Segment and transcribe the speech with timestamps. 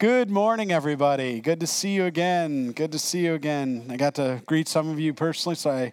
[0.00, 1.40] Good morning, everybody.
[1.40, 2.72] Good to see you again.
[2.72, 3.86] Good to see you again.
[3.88, 5.92] I got to greet some of you personally, so I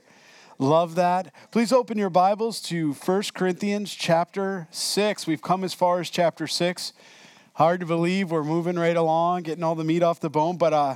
[0.57, 1.31] love that.
[1.51, 5.27] Please open your Bibles to 1 Corinthians chapter 6.
[5.27, 6.93] We've come as far as chapter 6.
[7.53, 10.73] Hard to believe we're moving right along, getting all the meat off the bone, but
[10.73, 10.95] uh,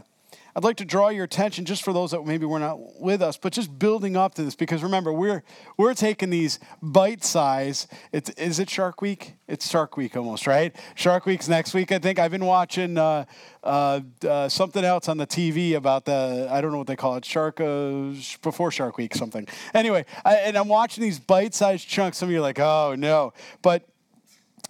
[0.58, 3.36] I'd like to draw your attention just for those that maybe were not with us,
[3.36, 5.44] but just building up to this because remember we're
[5.76, 7.88] we're taking these bite size.
[8.14, 9.34] It's is it Shark Week?
[9.50, 10.74] It's Shark Week almost, right?
[10.96, 11.92] Shark Week's next week.
[11.92, 13.26] I think I've been watching uh,
[13.66, 17.18] uh, uh, something else on the TV about the I don't know what they call
[17.18, 19.46] it Shark uh, before Shark Week something.
[19.74, 22.18] Anyway, I, and I'm watching these bite sized chunks.
[22.18, 23.86] Some of you are like, oh no, but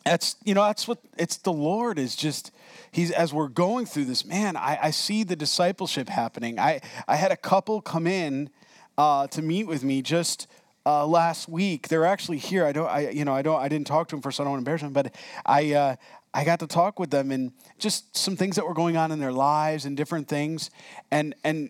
[0.04, 2.52] that's you know that's what it's the Lord is just
[2.96, 6.58] he's as we're going through this, man, I, I see the discipleship happening.
[6.58, 8.50] I, I had a couple come in
[8.98, 10.48] uh, to meet with me just
[10.86, 11.90] uh, last week.
[11.90, 12.66] They're actually here.
[12.66, 14.38] I don't, I, you know, I don't, I didn't talk to them first.
[14.38, 15.14] So I don't want to embarrass them, but
[15.46, 15.96] I, uh,
[16.34, 19.20] I got to talk with them and just some things that were going on in
[19.20, 20.70] their lives and different things,
[21.12, 21.70] and and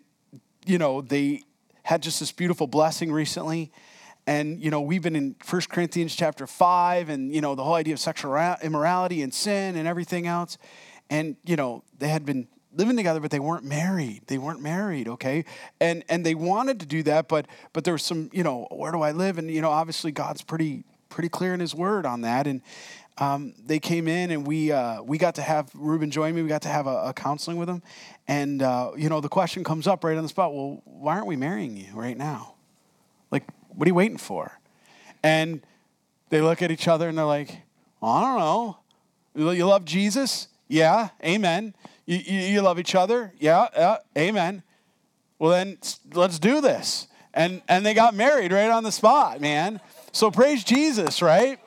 [0.65, 1.41] you know they
[1.83, 3.71] had just this beautiful blessing recently
[4.25, 7.75] and you know we've been in 1 corinthians chapter 5 and you know the whole
[7.75, 10.57] idea of sexual immorality and sin and everything else
[11.09, 15.07] and you know they had been living together but they weren't married they weren't married
[15.07, 15.45] okay
[15.79, 18.91] and and they wanted to do that but but there was some you know where
[18.91, 22.21] do i live and you know obviously god's pretty pretty clear in his word on
[22.21, 22.61] that and
[23.17, 26.41] um, they came in and we uh, we got to have Ruben join me.
[26.41, 27.81] We got to have a, a counseling with them,
[28.27, 30.53] and uh, you know the question comes up right on the spot.
[30.53, 32.55] Well, why aren't we marrying you right now?
[33.31, 34.59] Like, what are you waiting for?
[35.23, 35.61] And
[36.29, 37.61] they look at each other and they're like,
[38.01, 38.77] I don't know.
[39.53, 40.47] You love Jesus?
[40.67, 41.75] Yeah, amen.
[42.05, 43.33] You, you, you love each other?
[43.39, 44.63] Yeah, yeah, amen.
[45.39, 45.77] Well, then
[46.13, 47.07] let's do this.
[47.33, 49.81] And, and they got married right on the spot, man.
[50.11, 51.59] So praise Jesus, right?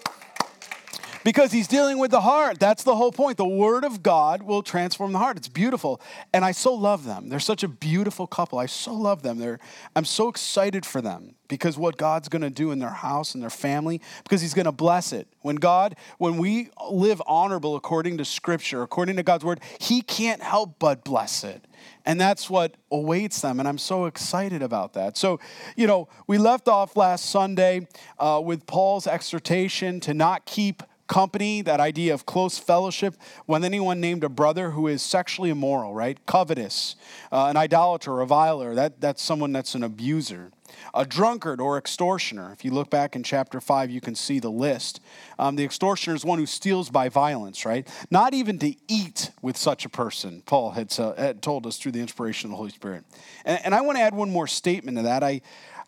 [1.29, 2.59] Because he's dealing with the heart.
[2.59, 3.37] That's the whole point.
[3.37, 5.37] The word of God will transform the heart.
[5.37, 6.01] It's beautiful.
[6.33, 7.29] And I so love them.
[7.29, 8.59] They're such a beautiful couple.
[8.59, 9.37] I so love them.
[9.37, 9.59] They're,
[9.95, 13.43] I'm so excited for them because what God's going to do in their house and
[13.43, 15.29] their family because he's going to bless it.
[15.43, 20.43] When God, when we live honorable according to scripture, according to God's word, he can't
[20.43, 21.63] help but bless it.
[22.07, 23.59] And that's what awaits them.
[23.61, 25.19] And I'm so excited about that.
[25.19, 25.41] So,
[25.77, 27.87] you know, we left off last Sunday
[28.19, 34.01] uh, with Paul's exhortation to not keep company, that idea of close fellowship, when anyone
[34.01, 36.25] named a brother who is sexually immoral, right?
[36.27, 36.95] Covetous,
[37.33, 40.53] uh, an idolater, a reviler, that, that's someone that's an abuser.
[40.95, 42.53] A drunkard or extortioner.
[42.53, 45.01] If you look back in chapter 5, you can see the list.
[45.39, 47.89] Um, the extortioner is one who steals by violence, right?
[48.11, 51.93] Not even to eat with such a person, Paul had, uh, had told us through
[51.93, 53.05] the inspiration of the Holy Spirit.
[53.45, 55.25] And, and I want to add one more statement to that.
[55.25, 55.41] I,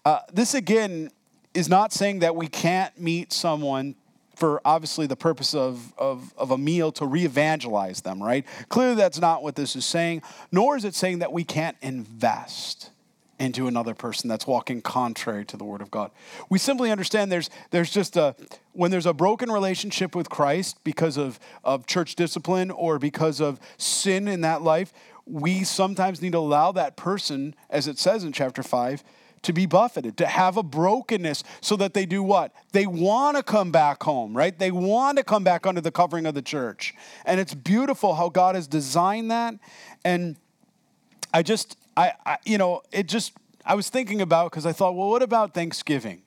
[0.04, 1.10] uh, this again
[1.52, 3.96] is not saying that we can't meet someone
[4.40, 8.44] for obviously the purpose of, of, of a meal to re evangelize them, right?
[8.70, 12.90] Clearly, that's not what this is saying, nor is it saying that we can't invest
[13.38, 16.10] into another person that's walking contrary to the word of God.
[16.48, 18.34] We simply understand there's there's just a
[18.72, 23.60] when there's a broken relationship with Christ because of, of church discipline or because of
[23.76, 24.92] sin in that life,
[25.26, 29.02] we sometimes need to allow that person, as it says in chapter 5,
[29.42, 32.52] to be buffeted, to have a brokenness so that they do what?
[32.72, 34.56] They want to come back home, right?
[34.58, 36.94] They want to come back under the covering of the church.
[37.24, 39.54] And it's beautiful how God has designed that.
[40.04, 40.36] And
[41.32, 43.32] I just, I, I you know, it just,
[43.64, 46.22] I was thinking about because I thought, well, what about Thanksgiving?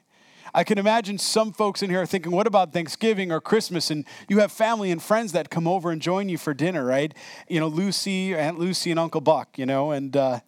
[0.53, 3.89] I can imagine some folks in here are thinking, what about Thanksgiving or Christmas?
[3.89, 7.13] And you have family and friends that come over and join you for dinner, right?
[7.47, 10.41] You know, Lucy, Aunt Lucy, and Uncle Buck, you know, and, uh,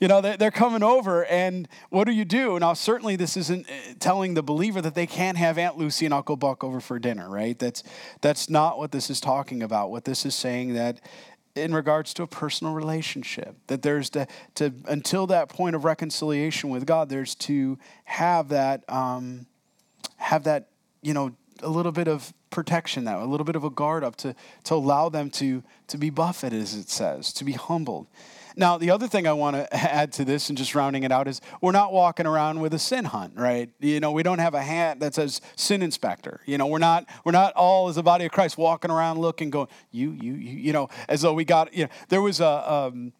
[0.00, 2.58] you know, they're coming over, and what do you do?
[2.58, 6.14] Now, certainly, this isn't uh, telling the believer that they can't have Aunt Lucy and
[6.14, 7.58] Uncle Buck over for dinner, right?
[7.58, 7.82] That's
[8.22, 9.90] that's not what this is talking about.
[9.90, 11.00] What this is saying that
[11.54, 16.70] in regards to a personal relationship that there's to, to until that point of reconciliation
[16.70, 19.46] with god there's to have that um,
[20.20, 20.68] have that
[21.02, 21.32] you know
[21.62, 24.74] a little bit of protection now a little bit of a guard up to to
[24.74, 28.06] allow them to to be buffeted as it says to be humbled
[28.56, 31.28] now, the other thing I want to add to this and just rounding it out
[31.28, 33.70] is we're not walking around with a sin hunt, right?
[33.80, 36.40] You know, we don't have a hat that says sin inspector.
[36.46, 39.50] You know, we're not we're not all as a body of Christ walking around looking
[39.50, 42.72] going, you, you, you, you know, as though we got, you know, there was a
[42.72, 43.12] um,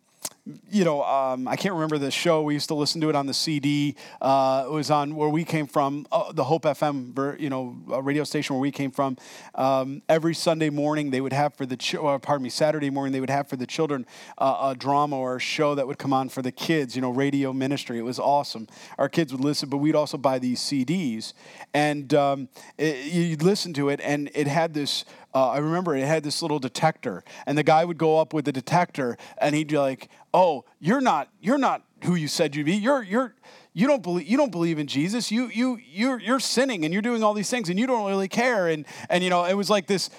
[0.70, 2.42] you know, um, I can't remember the show.
[2.42, 3.96] We used to listen to it on the CD.
[4.20, 8.25] Uh, it was on where we came from, uh, the Hope FM, you know, radio
[8.25, 9.16] station where we came from.
[9.54, 13.12] Um, every Sunday morning, they would have for the, ch- uh, pardon me, Saturday morning,
[13.12, 14.06] they would have for the children
[14.38, 17.10] uh, a drama or a show that would come on for the kids, you know,
[17.10, 17.98] radio ministry.
[17.98, 18.66] It was awesome.
[18.98, 21.32] Our kids would listen, but we'd also buy these CDs.
[21.75, 22.48] And um,
[22.78, 25.04] it, you'd listen to it, and it had this
[25.34, 28.44] uh, I remember it had this little detector, and the guy would go up with
[28.44, 32.66] the detector, and he'd be like, "Oh, you're not, you're not who you said you'd
[32.66, 32.74] be.
[32.74, 33.34] You're, you're,
[33.72, 35.30] you don't believe, you don't believe in Jesus.
[35.30, 38.28] You, you, you're, you're sinning, and you're doing all these things, and you don't really
[38.28, 40.10] care." And, and you know, it was like this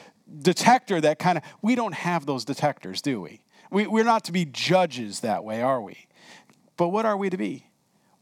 [0.42, 1.44] detector that kind of.
[1.62, 3.42] We don't have those detectors, do we?
[3.70, 3.88] we?
[3.88, 6.08] We're not to be judges that way, are we?
[6.78, 7.66] But what are we to be?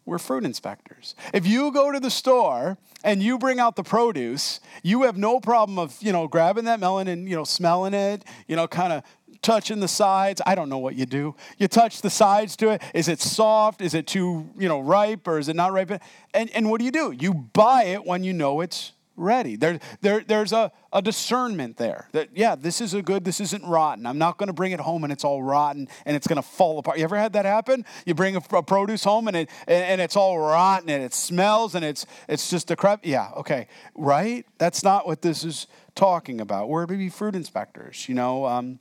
[0.10, 1.16] We're fruit inspectors.
[1.34, 5.40] If you go to the store and you bring out the produce, you have no
[5.40, 8.92] problem of, you know, grabbing that melon and, you know, smelling it, you know, kind
[8.92, 9.04] of
[9.42, 10.42] touching the sides.
[10.46, 11.36] I don't know what you do.
[11.58, 12.82] You touch the sides to it.
[12.94, 13.82] Is it soft?
[13.82, 15.92] Is it too, you know, ripe or is it not ripe?
[16.34, 17.12] And, and what do you do?
[17.12, 19.56] You buy it when you know it's ready.
[19.56, 23.64] There, there, there's a, a discernment there that, yeah, this is a good, this isn't
[23.66, 24.06] rotten.
[24.06, 26.48] I'm not going to bring it home and it's all rotten and it's going to
[26.48, 26.98] fall apart.
[26.98, 27.86] You ever had that happen?
[28.06, 31.76] You bring a, a, produce home and, it, and it's all rotten and it smells
[31.76, 33.06] and it's, it's just a crap.
[33.06, 34.46] Yeah, okay, right?
[34.58, 36.70] That's not what this is talking about.
[36.70, 38.46] We're to be fruit inspectors, you know.
[38.46, 38.80] Um,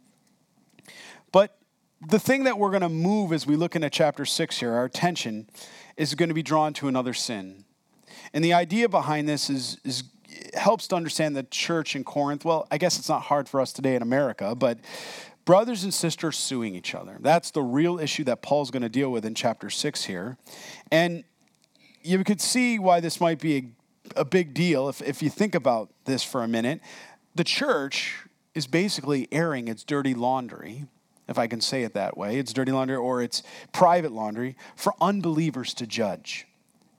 [1.32, 1.58] but
[2.06, 4.84] the thing that we're going to move as we look into chapter six here, our
[4.84, 5.48] attention
[5.96, 7.64] is going to be drawn to another sin.
[8.32, 10.04] And the idea behind this is, is
[10.54, 12.44] helps to understand the church in Corinth.
[12.44, 14.78] Well, I guess it's not hard for us today in America, but
[15.44, 17.16] brothers and sisters suing each other.
[17.20, 20.36] That's the real issue that Paul's going to deal with in chapter 6 here.
[20.90, 21.24] And
[22.02, 23.56] you could see why this might be
[24.16, 26.80] a, a big deal if, if you think about this for a minute.
[27.34, 28.16] The church
[28.54, 30.86] is basically airing its dirty laundry,
[31.28, 32.38] if I can say it that way.
[32.38, 33.42] It's dirty laundry or it's
[33.72, 36.46] private laundry for unbelievers to judge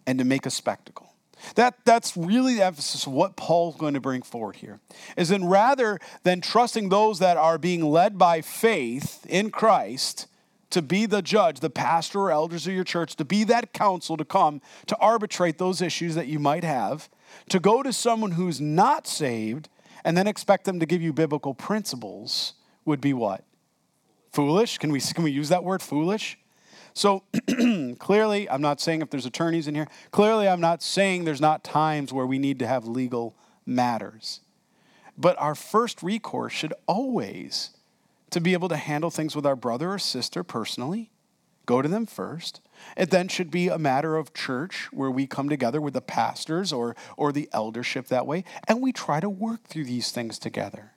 [0.07, 1.08] and to make a spectacle.
[1.55, 4.79] That, that's really the emphasis of what Paul's going to bring forward here.
[5.17, 10.27] Is that rather than trusting those that are being led by faith in Christ
[10.69, 14.17] to be the judge, the pastor or elders of your church, to be that counsel
[14.17, 17.09] to come to arbitrate those issues that you might have,
[17.49, 19.69] to go to someone who's not saved
[20.03, 22.53] and then expect them to give you biblical principles
[22.85, 23.43] would be what?
[24.31, 24.77] Foolish?
[24.77, 26.37] Can we, can we use that word, foolish?
[26.99, 27.23] So
[27.97, 31.63] clearly, I'm not saying if there's attorneys in here, clearly, I'm not saying there's not
[31.63, 34.41] times where we need to have legal matters.
[35.17, 37.69] But our first recourse should always
[38.31, 41.09] to be able to handle things with our brother or sister personally.
[41.65, 42.59] Go to them first.
[42.97, 46.73] It then should be a matter of church where we come together with the pastors
[46.73, 50.91] or, or the eldership that way, and we try to work through these things together.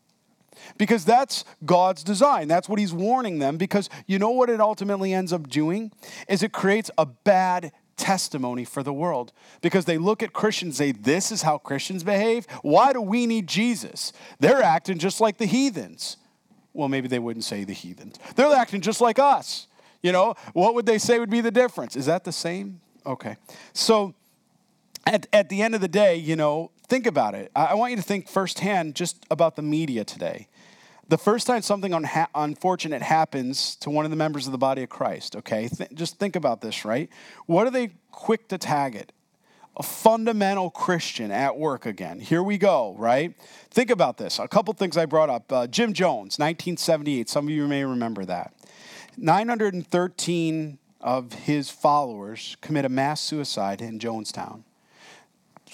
[0.78, 2.48] Because that's God's design.
[2.48, 5.92] That's what he's warning them because you know what it ultimately ends up doing
[6.28, 10.92] is it creates a bad testimony for the world because they look at Christians say
[10.92, 12.46] this is how Christians behave.
[12.62, 14.12] Why do we need Jesus?
[14.40, 16.16] They're acting just like the heathens.
[16.72, 18.18] Well, maybe they wouldn't say the heathens.
[18.34, 19.68] They're acting just like us.
[20.02, 21.94] You know, what would they say would be the difference?
[21.94, 22.80] Is that the same?
[23.06, 23.36] Okay.
[23.72, 24.14] So
[25.06, 27.50] at, at the end of the day, you know, think about it.
[27.54, 30.48] I, want you to think firsthand just about the media today.
[31.08, 34.82] The first time something unha- unfortunate happens to one of the members of the body
[34.82, 37.10] of Christ, okay, Th- just think about this, right?
[37.46, 39.12] What are they quick to tag it?
[39.76, 42.20] A fundamental Christian at work again.
[42.20, 43.34] Here we go, right?
[43.70, 44.38] Think about this.
[44.38, 45.50] A couple things I brought up.
[45.50, 47.28] Uh, Jim Jones, 1978.
[47.28, 48.54] Some of you may remember that.
[49.16, 54.62] 913 of his followers commit a mass suicide in Jonestown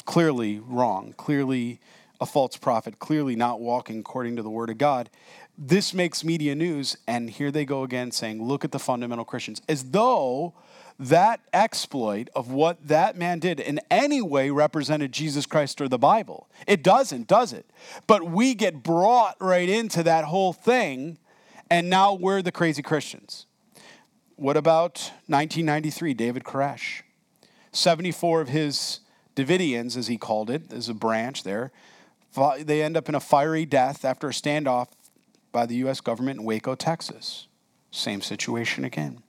[0.09, 1.79] clearly wrong, clearly
[2.19, 5.11] a false prophet, clearly not walking according to the word of God.
[5.59, 9.61] This makes media news, and here they go again saying, Look at the fundamental Christians,
[9.69, 10.55] as though
[10.99, 15.99] that exploit of what that man did in any way represented Jesus Christ or the
[15.99, 16.49] Bible.
[16.67, 17.67] It doesn't, does it?
[18.07, 21.19] But we get brought right into that whole thing,
[21.69, 23.45] and now we're the crazy Christians.
[24.37, 27.03] What about 1993, David Koresh?
[27.73, 29.01] 74 of his
[29.39, 31.71] Davidians, as he called it, as a branch there,
[32.61, 34.89] they end up in a fiery death after a standoff
[35.53, 36.01] by the U.S.
[36.01, 37.47] government in Waco, Texas.
[37.93, 39.23] Same situation again.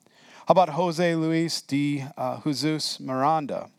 [0.47, 3.69] How about Jose Luis de uh, Jesus Miranda?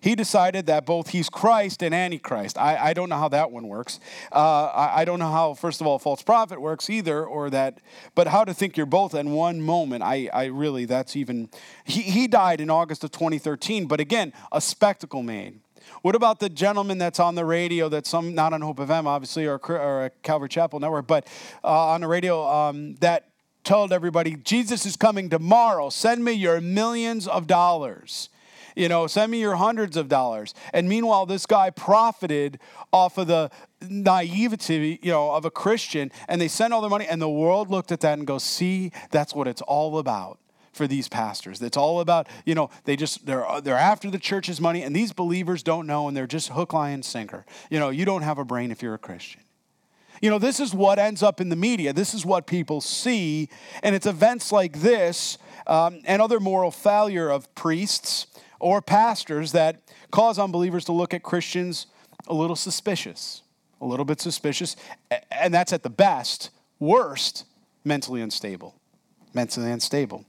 [0.00, 2.56] He decided that both he's Christ and Antichrist.
[2.56, 4.00] I, I don't know how that one works.
[4.32, 7.80] Uh, I, I don't know how, first of all, false prophet works either, or that,
[8.14, 10.02] but how to think you're both in one moment.
[10.02, 11.50] I, I really, that's even,
[11.84, 15.60] he, he died in August of 2013, but again, a spectacle made.
[16.02, 19.46] What about the gentleman that's on the radio that's some, not on Hope FM, obviously,
[19.46, 21.26] or, or Calvary Chapel Network, but
[21.62, 23.26] uh, on the radio um, that
[23.64, 25.90] told everybody, Jesus is coming tomorrow.
[25.90, 28.30] Send me your millions of dollars.
[28.76, 30.54] You know, send me your hundreds of dollars.
[30.72, 32.58] And meanwhile, this guy profited
[32.92, 33.50] off of the
[33.88, 37.70] naivety, you know, of a Christian, and they sent all their money, and the world
[37.70, 40.38] looked at that and goes, see, that's what it's all about
[40.72, 41.60] for these pastors.
[41.60, 45.12] It's all about, you know, they just they're they're after the church's money, and these
[45.12, 47.44] believers don't know, and they're just hook, line, and sinker.
[47.70, 49.42] You know, you don't have a brain if you're a Christian.
[50.20, 51.92] You know, this is what ends up in the media.
[51.92, 53.48] This is what people see.
[53.82, 58.26] And it's events like this um, and other moral failure of priests
[58.60, 61.86] or pastors that cause unbelievers to look at Christians
[62.28, 63.42] a little suspicious,
[63.80, 64.76] a little bit suspicious.
[65.30, 66.50] And that's at the best.
[66.78, 67.44] Worst,
[67.84, 68.74] mentally unstable.
[69.34, 70.24] Mentally unstable.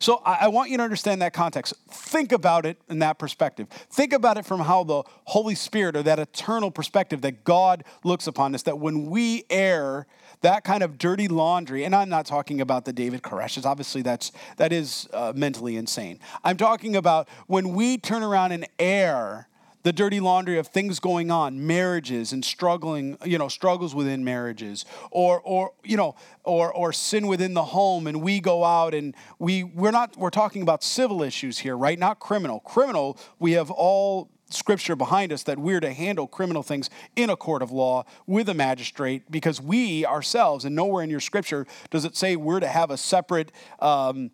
[0.00, 1.74] So I, want you to understand that context.
[1.90, 3.68] Think about it in that perspective.
[3.68, 8.26] Think about it from how the Holy Spirit or that eternal perspective that God looks
[8.26, 10.06] upon us, that when we err,
[10.40, 14.32] that kind of dirty laundry, and I'm not talking about the David Koreshes, obviously that's,
[14.56, 16.20] that is uh, mentally insane.
[16.44, 19.48] I'm talking about when we turn around and air
[19.84, 24.84] the dirty laundry of things going on, marriages and struggling, you know, struggles within marriages,
[25.10, 29.14] or or you know, or or sin within the home, and we go out and
[29.38, 31.98] we we're not we're talking about civil issues here, right?
[31.98, 32.60] Not criminal.
[32.60, 37.36] Criminal, we have all scripture behind us that we're to handle criminal things in a
[37.36, 42.04] court of law with a magistrate because we ourselves, and nowhere in your scripture does
[42.04, 44.30] it say we're to have a separate, um,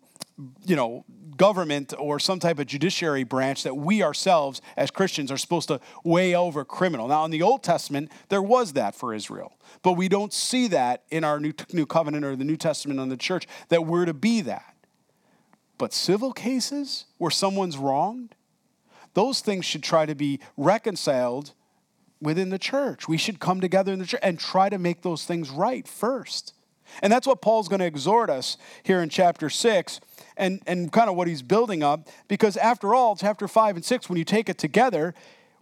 [0.65, 1.05] you know,
[1.37, 5.79] government or some type of judiciary branch that we ourselves as Christians are supposed to
[6.03, 7.07] weigh over criminal.
[7.07, 11.03] Now, in the Old Testament, there was that for Israel, but we don't see that
[11.09, 14.13] in our New, New Covenant or the New Testament on the church that we're to
[14.13, 14.75] be that.
[15.77, 18.35] But civil cases where someone's wronged,
[19.15, 21.53] those things should try to be reconciled
[22.21, 23.07] within the church.
[23.07, 26.53] We should come together in the church and try to make those things right first.
[27.01, 29.99] And that's what Paul's going to exhort us here in chapter 6
[30.37, 32.07] and, and kind of what he's building up.
[32.27, 35.13] Because after all, chapter 5 and 6, when you take it together,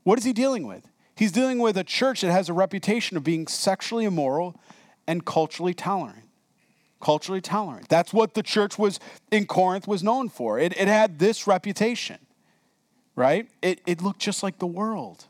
[0.03, 0.87] what is he dealing with?
[1.15, 4.59] He's dealing with a church that has a reputation of being sexually immoral
[5.07, 6.25] and culturally tolerant.
[6.99, 7.89] Culturally tolerant.
[7.89, 8.99] That's what the church was
[9.31, 10.57] in Corinth was known for.
[10.57, 12.17] It, it had this reputation,
[13.15, 13.47] right?
[13.61, 15.27] It, it looked just like the world.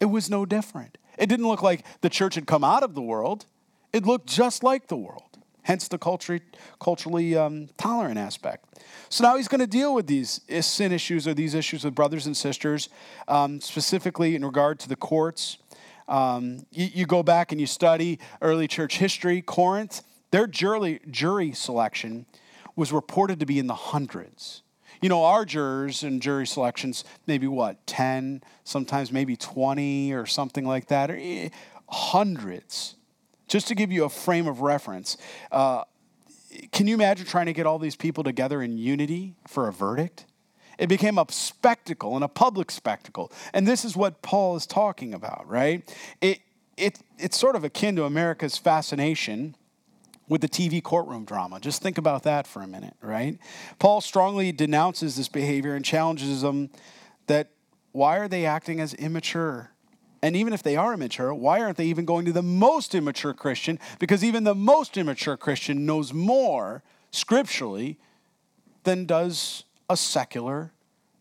[0.00, 0.98] It was no different.
[1.18, 3.46] It didn't look like the church had come out of the world.
[3.92, 6.42] It looked just like the world hence the culturally,
[6.78, 8.66] culturally um, tolerant aspect.
[9.08, 12.26] So now he's going to deal with these sin issues or these issues with brothers
[12.26, 12.88] and sisters,
[13.28, 15.58] um, specifically in regard to the courts.
[16.06, 21.52] Um, you, you, go back and you study early church history, Corinth, their jury, jury
[21.52, 22.26] selection
[22.76, 24.63] was reported to be in the hundreds.
[25.04, 30.64] You know, our jurors and jury selections, maybe what, 10, sometimes maybe 20 or something
[30.64, 31.50] like that, or eh,
[31.90, 32.94] hundreds.
[33.46, 35.18] Just to give you a frame of reference,
[35.52, 35.84] uh,
[36.72, 40.24] can you imagine trying to get all these people together in unity for a verdict?
[40.78, 43.30] It became a spectacle and a public spectacle.
[43.52, 45.82] And this is what Paul is talking about, right?
[46.22, 46.40] It,
[46.78, 49.54] it, it's sort of akin to America's fascination
[50.28, 51.60] with the TV courtroom drama.
[51.60, 53.38] Just think about that for a minute, right?
[53.78, 56.70] Paul strongly denounces this behavior and challenges them
[57.26, 57.50] that
[57.92, 59.70] why are they acting as immature
[60.24, 63.34] and even if they are immature, why aren't they even going to the most immature
[63.34, 63.78] Christian?
[63.98, 67.98] Because even the most immature Christian knows more scripturally
[68.84, 70.72] than does a secular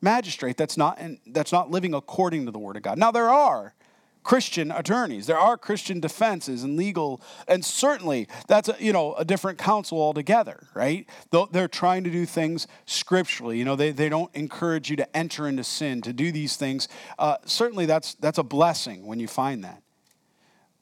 [0.01, 2.97] magistrate that's not, that's not living according to the Word of God.
[2.97, 3.73] Now, there are
[4.23, 5.27] Christian attorneys.
[5.27, 10.01] There are Christian defenses and legal, and certainly that's a, you know a different counsel
[10.01, 11.07] altogether, right?
[11.51, 13.57] They're trying to do things scripturally.
[13.57, 16.87] You know, they, they don't encourage you to enter into sin, to do these things.
[17.19, 19.83] Uh, certainly, that's that's a blessing when you find that.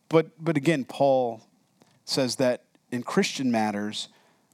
[0.10, 1.42] But but again, Paul
[2.06, 4.10] says that in Christian matters,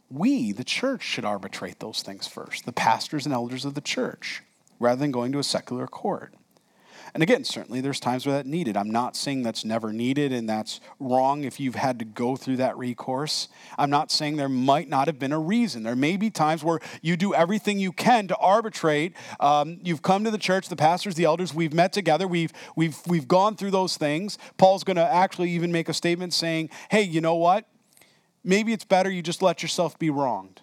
[0.10, 2.66] we, the church, should arbitrate those things first.
[2.66, 4.44] The pastors and elders of the church,
[4.80, 6.34] rather than going to a secular court.
[7.14, 8.78] And again, certainly there's times where that's needed.
[8.78, 12.58] I'm not saying that's never needed and that's wrong if you've had to go through
[12.58, 13.48] that recourse.
[13.78, 15.84] I'm not saying there might not have been a reason.
[15.84, 19.14] There may be times where you do everything you can to arbitrate.
[19.40, 22.98] Um, you've come to the church, the pastors, the elders, we've met together, we've, we've,
[23.08, 24.38] we've gone through those things.
[24.58, 27.66] Paul's going to actually even make a statement saying, hey, you know what?
[28.44, 30.62] Maybe it's better you just let yourself be wronged.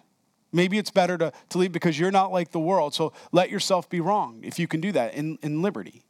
[0.55, 2.93] Maybe it's better to, to leave because you're not like the world.
[2.93, 6.04] So let yourself be wronged if you can do that in, in liberty.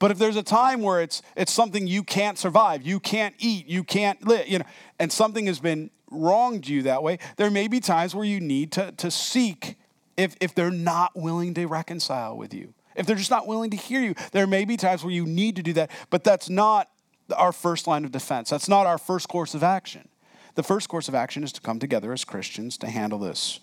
[0.00, 3.68] But if there's a time where it's it's something you can't survive, you can't eat,
[3.68, 4.64] you can't live, you know,
[4.98, 8.72] and something has been wronged you that way, there may be times where you need
[8.72, 9.76] to, to seek
[10.16, 12.74] if, if they're not willing to reconcile with you.
[12.96, 15.54] If they're just not willing to hear you, there may be times where you need
[15.56, 16.90] to do that, but that's not
[17.36, 18.50] our first line of defense.
[18.50, 20.08] That's not our first course of action.
[20.56, 23.60] The first course of action is to come together as Christians to handle this.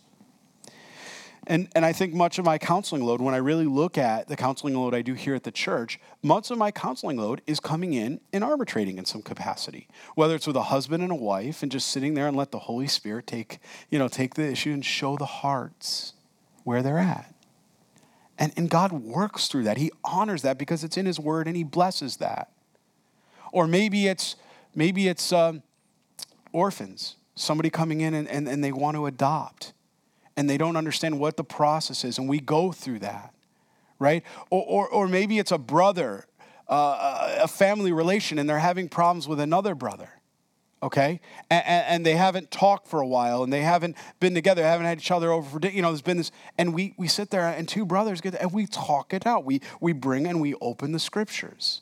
[1.49, 4.35] And, and I think much of my counseling load, when I really look at the
[4.35, 7.93] counseling load I do here at the church, much of my counseling load is coming
[7.93, 9.87] in and arbitrating in some capacity.
[10.15, 12.59] Whether it's with a husband and a wife and just sitting there and let the
[12.59, 16.13] Holy Spirit take, you know, take the issue and show the hearts
[16.65, 17.33] where they're at.
[18.37, 19.77] And, and God works through that.
[19.77, 22.51] He honors that because it's in His Word and He blesses that.
[23.53, 24.35] Or maybe it's
[24.75, 25.63] maybe it's um,
[26.51, 29.71] orphans, somebody coming in and, and, and they want to adopt
[30.37, 33.33] and they don't understand what the process is, and we go through that,
[33.99, 34.23] right?
[34.49, 36.25] Or, or, or maybe it's a brother,
[36.69, 40.11] uh, a family relation, and they're having problems with another brother
[40.81, 41.19] okay?
[41.49, 44.99] And, and, they haven't talked for a while and they haven't been together haven't had
[44.99, 47.67] each other over for you know there's been this and we we sit there and
[47.67, 49.43] two brothers get and we talk it out.
[49.43, 51.81] We we bring and we open the scriptures.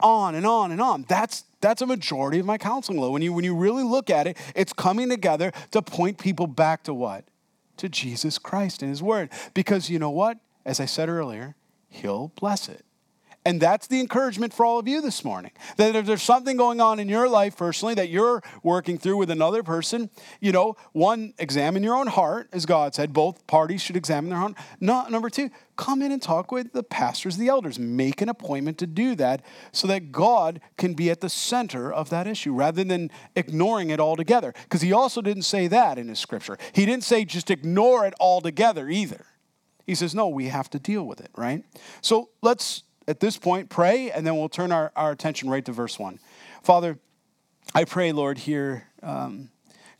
[0.00, 1.04] On and on and on.
[1.08, 4.26] That's that's a majority of my counseling load when you when you really look at
[4.26, 7.24] it it's coming together to point people back to what
[7.78, 11.54] to jesus christ and his word because you know what as i said earlier
[11.88, 12.84] he'll bless it
[13.44, 15.50] and that's the encouragement for all of you this morning.
[15.76, 19.30] That if there's something going on in your life personally that you're working through with
[19.30, 23.12] another person, you know, one, examine your own heart, as God said.
[23.12, 24.54] Both parties should examine their heart.
[24.80, 25.50] Not number two,
[25.82, 27.76] come in and talk with the pastors, the elders.
[27.76, 32.08] Make an appointment to do that so that God can be at the center of
[32.10, 34.54] that issue rather than ignoring it altogether.
[34.62, 36.56] Because he also didn't say that in his scripture.
[36.72, 39.26] He didn't say just ignore it altogether either.
[39.84, 41.64] He says, no, we have to deal with it, right?
[42.00, 45.72] So let's at this point pray, and then we'll turn our, our attention right to
[45.72, 46.20] verse 1.
[46.62, 47.00] Father,
[47.74, 49.50] I pray, Lord, here, um,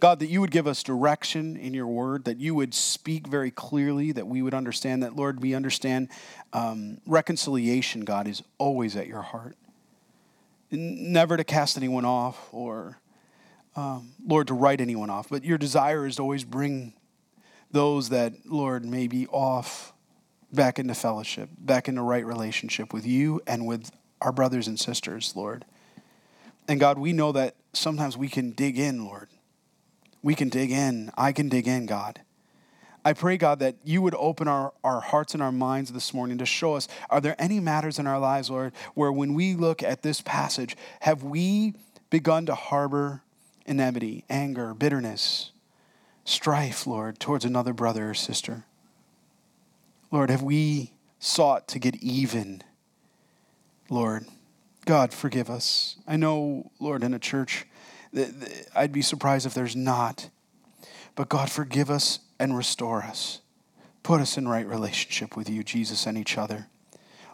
[0.02, 3.52] God, that you would give us direction in your word, that you would speak very
[3.52, 6.08] clearly, that we would understand that, Lord, we understand
[6.52, 9.56] um, reconciliation, God, is always at your heart.
[10.72, 12.98] Never to cast anyone off or,
[13.76, 16.94] um, Lord, to write anyone off, but your desire is to always bring
[17.70, 19.92] those that, Lord, may be off
[20.52, 25.34] back into fellowship, back into right relationship with you and with our brothers and sisters,
[25.36, 25.64] Lord.
[26.66, 29.28] And God, we know that sometimes we can dig in, Lord.
[30.22, 31.10] We can dig in.
[31.16, 32.20] I can dig in, God.
[33.04, 36.38] I pray, God, that you would open our, our hearts and our minds this morning
[36.38, 39.82] to show us are there any matters in our lives, Lord, where when we look
[39.82, 41.74] at this passage, have we
[42.10, 43.22] begun to harbor
[43.66, 45.50] enmity, anger, bitterness,
[46.24, 48.64] strife, Lord, towards another brother or sister?
[50.12, 52.62] Lord, have we sought to get even?
[53.90, 54.26] Lord,
[54.84, 55.96] God, forgive us.
[56.06, 57.66] I know, Lord, in a church,
[58.74, 60.30] I'd be surprised if there's not.
[61.14, 63.40] But God, forgive us and restore us.
[64.02, 66.68] Put us in right relationship with you, Jesus, and each other.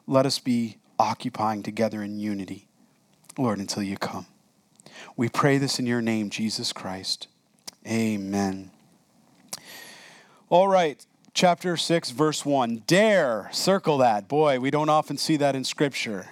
[0.07, 2.67] Let us be occupying together in unity,
[3.37, 4.27] Lord, until you come.
[5.17, 7.29] We pray this in your name, Jesus Christ.
[7.87, 8.71] Amen.
[10.51, 11.05] All right
[11.39, 12.83] chapter 6, verse 1.
[12.85, 14.27] Dare, circle that.
[14.27, 16.31] Boy, we don't often see that in Scripture.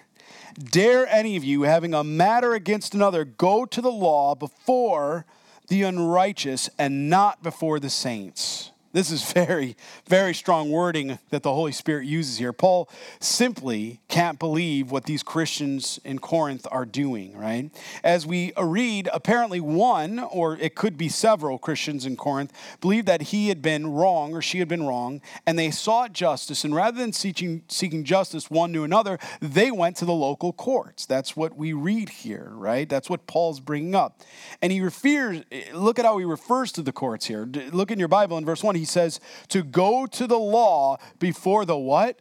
[0.59, 5.27] Dare any of you, having a matter against another, go to the law before
[5.69, 8.71] the unrighteous and not before the saints.
[8.97, 12.55] This is very, very strong wording that the Holy Spirit uses here.
[12.55, 12.89] Paul
[13.21, 17.69] simply can't believe what these Christians in Corinth are doing, right?
[18.03, 23.21] As we read, apparently one, or it could be several Christians in Corinth, believed that
[23.21, 26.65] he had been wrong or she had been wrong, and they sought justice.
[26.65, 31.05] And rather than seeking, seeking justice one to another, they went to the local courts.
[31.05, 32.89] That's what we read here, right?
[32.89, 34.23] That's what Paul's bringing up.
[34.63, 35.43] And he refers,
[35.75, 37.45] look at how he refers to the courts here.
[37.45, 38.75] Look in your Bible in verse 1.
[38.75, 42.18] He says to go to the law before the what?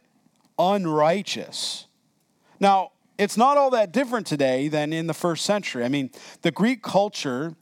[0.58, 1.86] Unrighteous.
[2.60, 5.84] Now, it's not all that different today than in the first century.
[5.84, 6.10] I mean,
[6.42, 7.54] the Greek culture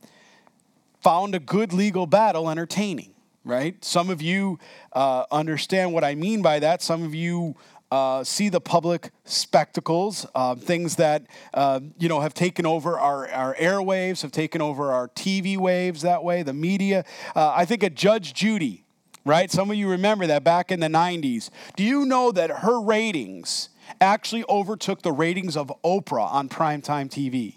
[1.00, 3.14] found a good legal battle entertaining,
[3.44, 3.82] right?
[3.84, 4.58] Some of you
[4.92, 6.82] uh, understand what I mean by that.
[6.82, 7.56] Some of you
[7.90, 13.28] uh, see the public spectacles, uh, things that uh, you know have taken over our,
[13.28, 17.04] our airwaves, have taken over our TV waves that way, the media.
[17.36, 18.83] Uh, I think of Judge Judy
[19.24, 19.50] right?
[19.50, 21.50] Some of you remember that back in the 90s.
[21.76, 27.56] Do you know that her ratings actually overtook the ratings of Oprah on primetime TV?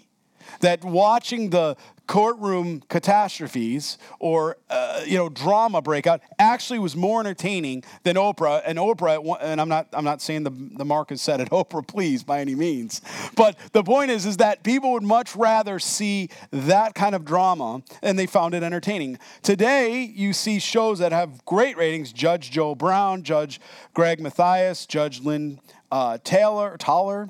[0.60, 1.76] That watching the
[2.08, 8.62] courtroom catastrophes or uh, you know drama breakout actually was more entertaining than Oprah.
[8.64, 11.86] And Oprah and I'm not I'm not saying the the mark is set at Oprah
[11.86, 13.02] please by any means.
[13.36, 17.82] But the point is is that people would much rather see that kind of drama
[18.02, 19.18] and they found it entertaining.
[19.42, 22.12] Today you see shows that have great ratings.
[22.12, 23.60] Judge Joe Brown Judge
[23.94, 25.60] Greg Mathis Judge Lynn
[25.92, 27.28] uh, Taylor Toler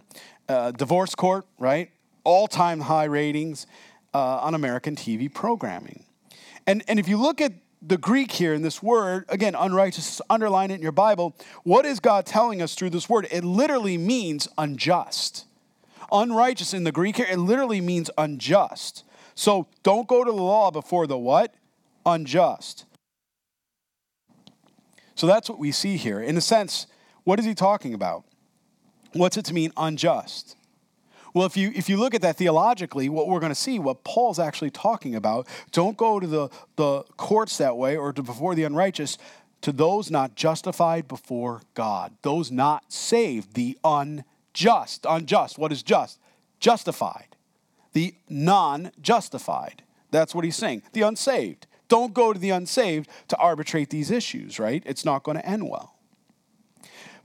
[0.49, 1.91] uh, Divorce Court right?
[2.23, 3.67] All-time high ratings
[4.18, 6.02] uh, on American TV programming.
[6.66, 10.72] And, and if you look at the Greek here in this word, again, unrighteous, underline
[10.72, 11.37] it in your Bible.
[11.62, 13.28] What is God telling us through this word?
[13.31, 15.46] It literally means unjust.
[16.11, 19.04] Unrighteous in the Greek here, it literally means unjust.
[19.37, 21.54] So don't go to the law before the what?
[22.04, 22.87] Unjust.
[25.14, 26.20] So that's what we see here.
[26.20, 26.88] In a sense,
[27.22, 28.24] what is he talking about?
[29.12, 30.57] What's it to mean unjust?
[31.38, 34.03] Well, if you if you look at that theologically, what we're going to see, what
[34.03, 38.57] Paul's actually talking about, don't go to the, the courts that way or to before
[38.57, 39.18] the unrighteous,
[39.61, 45.07] to those not justified before God, those not saved, the unjust.
[45.09, 45.59] Unjust.
[45.59, 46.18] What is just?
[46.59, 47.37] Justified.
[47.92, 49.85] The non justified.
[50.11, 50.83] That's what he's saying.
[50.92, 51.68] The unsaved.
[51.87, 54.83] Don't go to the unsaved to arbitrate these issues, right?
[54.85, 55.94] It's not going to end well.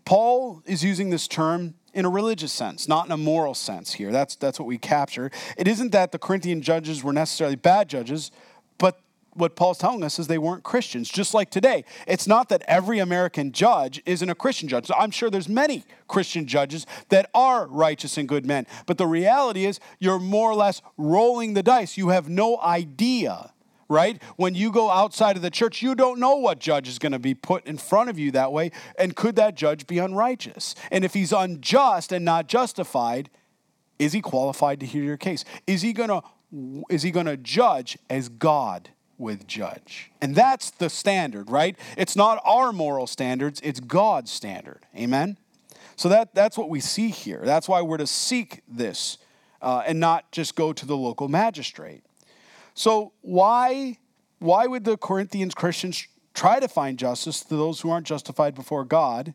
[0.06, 4.12] Paul is using this term in a religious sense, not in a moral sense here.
[4.12, 5.32] That's, that's what we capture.
[5.58, 8.32] It isn't that the Corinthian judges were necessarily bad judges,
[8.77, 8.99] but
[9.36, 11.86] what Paul's telling us is they weren't Christians, just like today.
[12.08, 14.89] It's not that every American judge isn't a Christian judge.
[14.95, 18.67] I'm sure there's many Christian judges that are righteous and good men.
[18.86, 21.97] But the reality is you're more or less rolling the dice.
[21.97, 23.51] You have no idea
[23.89, 24.22] right?
[24.36, 27.19] When you go outside of the church, you don't know what judge is going to
[27.19, 28.72] be put in front of you that way.
[28.98, 30.76] And could that judge be unrighteous?
[30.91, 33.30] And if he's unjust and not justified,
[34.00, 35.46] is he qualified to hear your case?
[35.67, 36.22] Is he going to
[36.89, 40.12] is he going to judge as God would judge?
[40.22, 41.76] And that's the standard, right?
[41.98, 44.86] It's not our moral standards, it's God's standard.
[44.96, 45.38] Amen.
[45.96, 47.41] So that that's what we see here.
[47.43, 49.17] That's why we're to seek this
[49.62, 52.04] uh, and not just go to the local magistrate.
[52.74, 53.98] So why
[54.40, 58.84] why would the Corinthians Christians try to find justice to those who aren't justified before
[58.84, 59.34] God?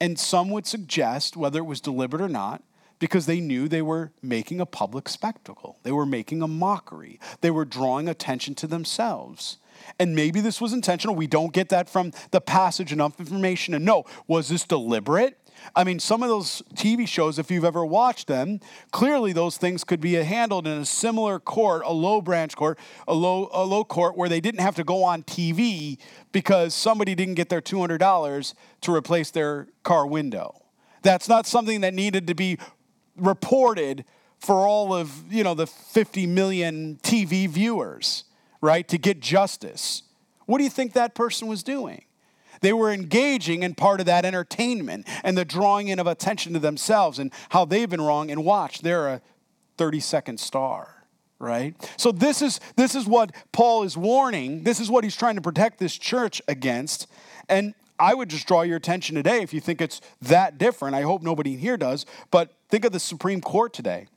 [0.00, 2.62] And some would suggest, whether it was deliberate or not,
[2.98, 5.78] because they knew they were making a public spectacle.
[5.82, 7.20] They were making a mockery.
[7.40, 9.58] They were drawing attention to themselves.
[9.98, 11.14] And maybe this was intentional.
[11.14, 14.04] We don't get that from the passage enough information to know.
[14.26, 15.38] Was this deliberate?
[15.74, 18.60] I mean, some of those TV shows, if you've ever watched them,
[18.92, 23.14] clearly those things could be handled in a similar court, a low branch court, a
[23.14, 25.98] low, a low court where they didn't have to go on TV
[26.32, 30.62] because somebody didn't get their $200 to replace their car window.
[31.02, 32.58] That's not something that needed to be
[33.16, 34.04] reported
[34.38, 38.24] for all of, you know, the 50 million TV viewers,
[38.60, 40.02] right, to get justice.
[40.46, 42.05] What do you think that person was doing?
[42.60, 46.58] They were engaging in part of that entertainment and the drawing in of attention to
[46.58, 48.30] themselves and how they've been wrong.
[48.30, 49.22] And watch, they're a
[49.76, 51.04] 30 second star,
[51.38, 51.74] right?
[51.96, 54.64] So this is this is what Paul is warning.
[54.64, 57.06] This is what he's trying to protect this church against.
[57.48, 60.94] And I would just draw your attention today if you think it's that different.
[60.94, 64.08] I hope nobody here does, but think of the Supreme Court today.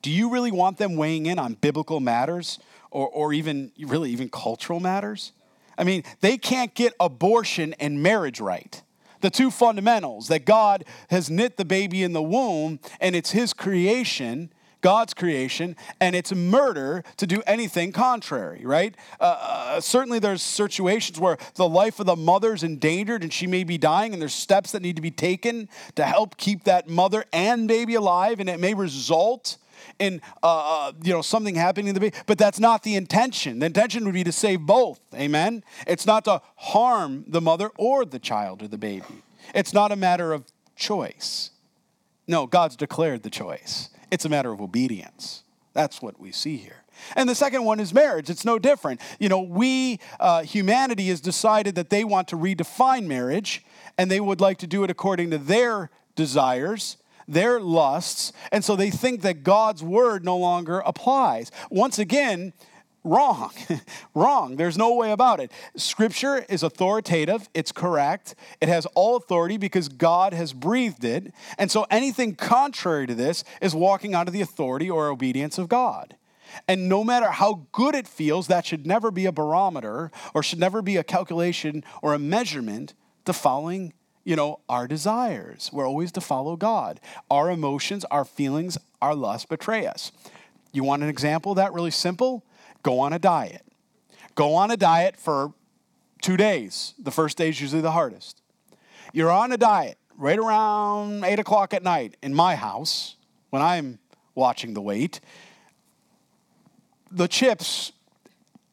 [0.00, 2.58] Do you really want them weighing in on biblical matters
[2.90, 5.32] or, or even really even cultural matters?
[5.78, 8.82] I mean, they can't get abortion and marriage right.
[9.20, 13.52] The two fundamentals that God has knit the baby in the womb and it's His
[13.52, 18.96] creation, God's creation, and it's murder to do anything contrary, right?
[19.20, 23.46] Uh, uh, certainly, there's situations where the life of the mother is endangered and she
[23.46, 26.88] may be dying, and there's steps that need to be taken to help keep that
[26.88, 29.56] mother and baby alive, and it may result
[29.98, 33.58] in uh, uh, you know something happening to the baby, but that's not the intention.
[33.58, 35.00] The intention would be to save both.
[35.14, 35.64] Amen.
[35.86, 39.22] It's not to harm the mother or the child or the baby.
[39.54, 40.44] It's not a matter of
[40.76, 41.50] choice.
[42.26, 43.90] No, God's declared the choice.
[44.10, 45.42] It's a matter of obedience.
[45.74, 46.82] That's what we see here.
[47.16, 48.30] And the second one is marriage.
[48.30, 49.00] It's no different.
[49.18, 53.64] You know, we, uh, humanity, has decided that they want to redefine marriage
[53.98, 56.96] and they would like to do it according to their desires
[57.28, 61.50] their lusts, and so they think that God's word no longer applies.
[61.70, 62.52] Once again,
[63.04, 63.52] wrong.
[64.14, 64.56] wrong.
[64.56, 65.52] There's no way about it.
[65.76, 71.32] Scripture is authoritative, it's correct, it has all authority because God has breathed it.
[71.58, 75.68] And so anything contrary to this is walking out of the authority or obedience of
[75.68, 76.16] God.
[76.68, 80.58] And no matter how good it feels, that should never be a barometer or should
[80.58, 85.70] never be a calculation or a measurement to following you know, our desires.
[85.72, 87.00] We're always to follow God.
[87.30, 90.12] Our emotions, our feelings, our lust betray us.
[90.72, 92.44] You want an example that really simple?
[92.82, 93.62] Go on a diet.
[94.34, 95.52] Go on a diet for
[96.22, 96.94] two days.
[96.98, 98.40] The first day is usually the hardest.
[99.12, 103.16] You're on a diet right around 8 o'clock at night in my house
[103.50, 103.98] when I'm
[104.34, 105.20] watching the weight.
[107.10, 107.92] The chips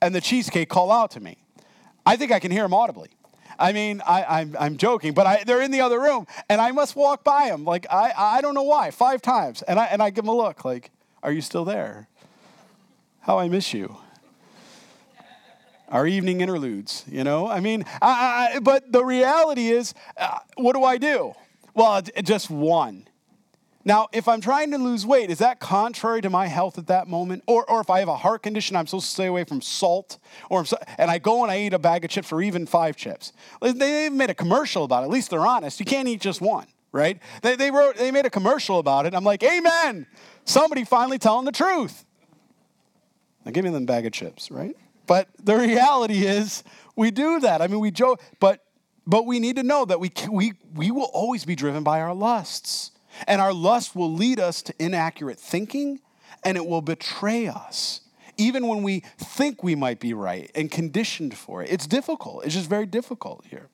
[0.01, 1.37] and the cheesecake call out to me.
[2.05, 3.09] I think I can hear them audibly.
[3.59, 6.61] I mean, I, am I'm, I'm joking, but I, they're in the other room, and
[6.61, 7.65] I must walk by them.
[7.65, 9.61] Like, I, I don't know why, five times.
[9.63, 10.91] And I, and I give them a look, like,
[11.21, 12.07] are you still there?
[13.21, 13.97] How I miss you.
[15.89, 17.47] Our evening interludes, you know?
[17.47, 21.33] I mean, I, I, but the reality is, uh, what do I do?
[21.73, 23.07] Well, just one.
[23.89, 27.07] Now, if I'm trying to lose weight, is that contrary to my health at that
[27.07, 27.41] moment?
[27.47, 30.19] Or, or if I have a heart condition, I'm supposed to stay away from salt,
[30.47, 32.95] or so, and I go and I eat a bag of chips or even five
[32.95, 33.33] chips.
[33.63, 35.05] They even made a commercial about it.
[35.05, 35.79] At least they're honest.
[35.79, 36.67] You can't eat just one.
[36.91, 37.19] right?
[37.41, 39.13] They, they wrote, they made a commercial about it.
[39.13, 40.07] I'm like, amen.
[40.45, 42.05] Somebody finally telling the truth.
[43.45, 44.75] Now give me them bag of chips, right?
[45.07, 46.63] But the reality is
[46.95, 47.61] we do that.
[47.61, 48.63] I mean, we joke, but
[49.07, 52.13] but we need to know that we we we will always be driven by our
[52.13, 52.91] lusts.
[53.27, 55.99] And our lust will lead us to inaccurate thinking
[56.43, 58.01] and it will betray us
[58.37, 61.69] even when we think we might be right and conditioned for it.
[61.69, 62.45] It's difficult.
[62.45, 63.67] It's just very difficult here.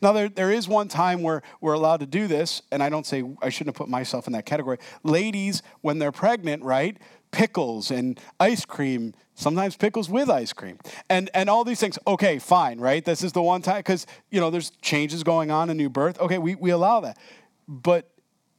[0.00, 3.04] Now, there, there is one time where we're allowed to do this, and I don't
[3.04, 4.78] say I shouldn't have put myself in that category.
[5.02, 6.96] Ladies, when they're pregnant, right?
[7.30, 10.78] Pickles and ice cream, sometimes pickles with ice cream,
[11.10, 11.98] and, and all these things.
[12.06, 13.04] Okay, fine, right?
[13.04, 16.18] This is the one time, because, you know, there's changes going on in new birth.
[16.20, 17.18] Okay, we, we allow that.
[17.68, 18.10] But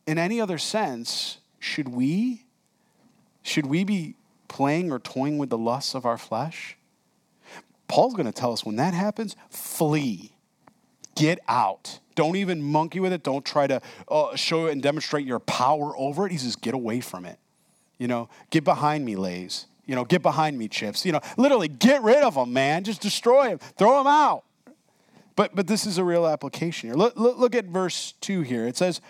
[0.07, 2.45] in any other sense, should we?
[3.43, 4.15] Should we be
[4.47, 6.77] playing or toying with the lusts of our flesh?
[7.87, 10.31] Paul's going to tell us when that happens, flee.
[11.15, 11.99] Get out.
[12.15, 13.23] Don't even monkey with it.
[13.23, 16.31] Don't try to uh, show and demonstrate your power over it.
[16.31, 17.39] He says, get away from it.
[17.97, 19.67] You know, get behind me, Lays.
[19.85, 21.05] You know, get behind me, Chips.
[21.05, 22.83] You know, literally get rid of them, man.
[22.83, 23.59] Just destroy them.
[23.77, 24.43] Throw them out.
[25.35, 26.97] But, but this is a real application here.
[26.97, 28.67] Look, look, look at verse 2 here.
[28.67, 29.01] It says,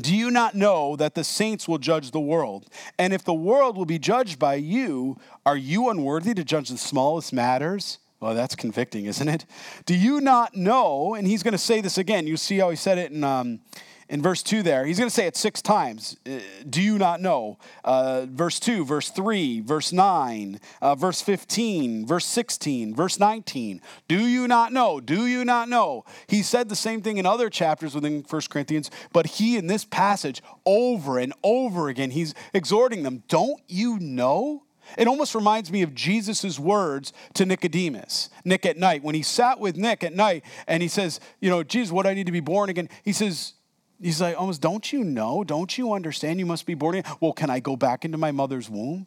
[0.00, 2.66] do you not know that the saints will judge the world?
[2.98, 6.78] And if the world will be judged by you, are you unworthy to judge the
[6.78, 7.98] smallest matters?
[8.20, 9.44] Well, that's convicting, isn't it?
[9.84, 11.14] Do you not know?
[11.14, 12.26] And he's going to say this again.
[12.26, 13.60] You see how he said it in um,
[14.08, 14.84] in verse 2 there.
[14.84, 16.16] He's going to say it six times.
[16.26, 17.58] Uh, do you not know?
[17.84, 23.80] Uh, verse 2, verse 3, verse 9, uh, verse 15, verse 16, verse 19.
[24.08, 25.00] Do you not know?
[25.00, 26.04] Do you not know?
[26.26, 29.84] He said the same thing in other chapters within 1 Corinthians, but he in this
[29.84, 34.64] passage over and over again, he's exhorting them, Don't you know?
[34.98, 39.02] It almost reminds me of Jesus' words to Nicodemus, Nick at night.
[39.02, 42.14] When he sat with Nick at night and he says, You know, Jesus, what I
[42.14, 42.88] need to be born again?
[43.02, 43.54] He says,
[44.00, 45.44] He's like, almost, don't you know?
[45.44, 46.38] Don't you understand?
[46.38, 47.12] You must be born again.
[47.20, 49.06] Well, can I go back into my mother's womb?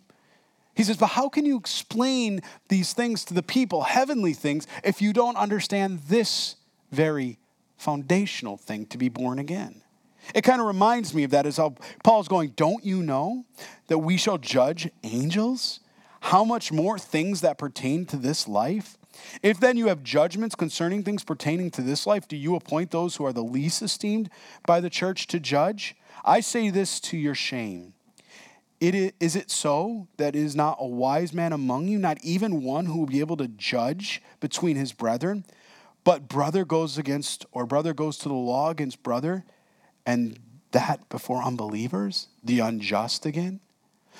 [0.76, 5.02] He says, but how can you explain these things to the people, heavenly things, if
[5.02, 6.56] you don't understand this
[6.92, 7.40] very
[7.78, 9.82] foundational thing to be born again?
[10.36, 13.46] It kind of reminds me of that as how Paul's going, Don't you know
[13.88, 15.80] that we shall judge angels?
[16.20, 18.98] How much more things that pertain to this life?
[19.44, 23.16] If then you have judgments concerning things pertaining to this life, do you appoint those
[23.16, 24.30] who are the least esteemed
[24.66, 25.96] by the church to judge?
[26.26, 27.94] I say this to your shame.
[28.80, 32.64] It is, is it so that is not a wise man among you, not even
[32.64, 35.46] one who will be able to judge between his brethren?
[36.04, 39.46] But brother goes against, or brother goes to the law against brother,
[40.06, 40.40] and
[40.72, 43.60] that before unbelievers, the unjust again?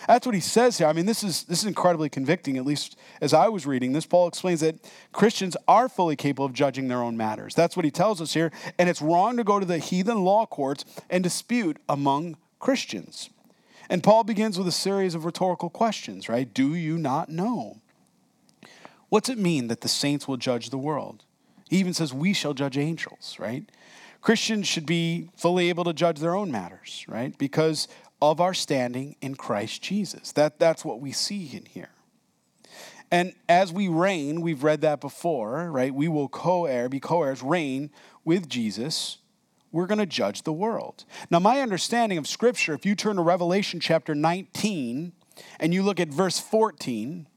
[0.08, 0.88] That's what he says here.
[0.88, 4.06] I mean, this is, this is incredibly convicting, at least as I was reading this.
[4.06, 4.76] Paul explains that
[5.12, 7.56] Christians are fully capable of judging their own matters.
[7.56, 8.52] That's what he tells us here.
[8.78, 13.30] And it's wrong to go to the heathen law courts and dispute among Christians.
[13.90, 16.54] And Paul begins with a series of rhetorical questions, right?
[16.54, 17.78] Do you not know?
[19.10, 21.24] What's it mean that the saints will judge the world?
[21.70, 23.64] He even says, We shall judge angels, right?
[24.22, 27.38] Christians should be fully able to judge their own matters, right?
[27.38, 27.88] Because
[28.22, 30.32] of our standing in Christ Jesus.
[30.32, 31.90] That, that's what we see in here.
[33.10, 35.94] And as we reign, we've read that before, right?
[35.94, 37.90] We will co heir, be co heirs, reign
[38.26, 39.20] with Jesus.
[39.72, 41.06] We're going to judge the world.
[41.30, 45.14] Now, my understanding of Scripture, if you turn to Revelation chapter 19
[45.60, 47.28] and you look at verse 14,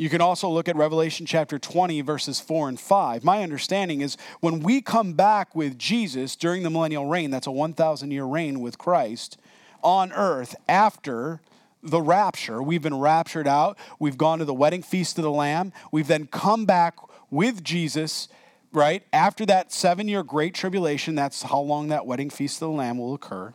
[0.00, 3.22] you can also look at Revelation chapter 20, verses 4 and 5.
[3.22, 7.50] My understanding is when we come back with Jesus during the millennial reign, that's a
[7.50, 9.36] 1,000 year reign with Christ
[9.82, 11.42] on earth after
[11.82, 12.62] the rapture.
[12.62, 16.28] We've been raptured out, we've gone to the wedding feast of the Lamb, we've then
[16.28, 16.96] come back
[17.30, 18.28] with Jesus.
[18.72, 22.74] Right after that seven year great tribulation, that's how long that wedding feast of the
[22.74, 23.52] Lamb will occur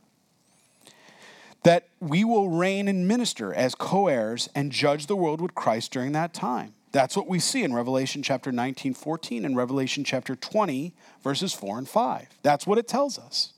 [1.66, 5.92] that we will reign and minister as co heirs and judge the world with Christ
[5.92, 6.76] during that time.
[6.92, 11.80] That's what we see in Revelation chapter 19, 14, and Revelation chapter 20, verses 4
[11.80, 12.28] and 5.
[12.44, 13.54] That's what it tells us.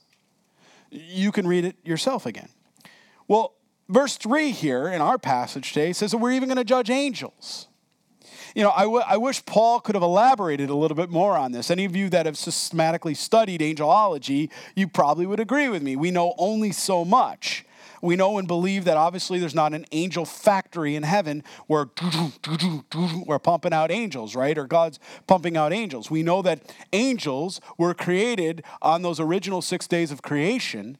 [0.90, 2.48] You can read it yourself again.
[3.28, 3.54] Well,
[3.90, 7.68] verse 3 here in our passage today says that we're even going to judge angels.
[8.54, 11.52] You know, I, w- I wish Paul could have elaborated a little bit more on
[11.52, 11.70] this.
[11.70, 15.94] Any of you that have systematically studied angelology, you probably would agree with me.
[15.94, 17.66] We know only so much
[18.02, 21.86] we know and believe that obviously there's not an angel factory in heaven where
[23.26, 24.56] we're pumping out angels, right?
[24.56, 26.10] Or God's pumping out angels.
[26.10, 26.60] We know that
[26.92, 30.98] angels were created on those original six days of creation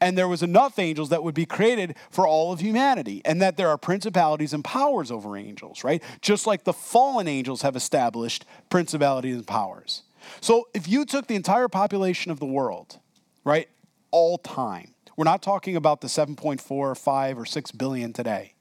[0.00, 3.56] and there was enough angels that would be created for all of humanity and that
[3.56, 8.44] there are principalities and powers over angels right just like the fallen angels have established
[8.68, 10.02] principalities and powers
[10.40, 12.98] So if you took the entire population of the world,
[13.44, 13.68] right,
[14.10, 18.54] all time, we're not talking about the 7.4 or 5 or 6 billion today,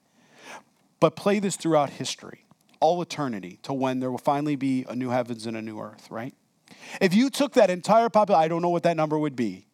[0.99, 2.45] but play this throughout history,
[2.79, 6.09] all eternity, to when there will finally be a new heavens and a new earth,
[6.09, 6.33] right?
[6.99, 9.66] If you took that entire population, I don't know what that number would be,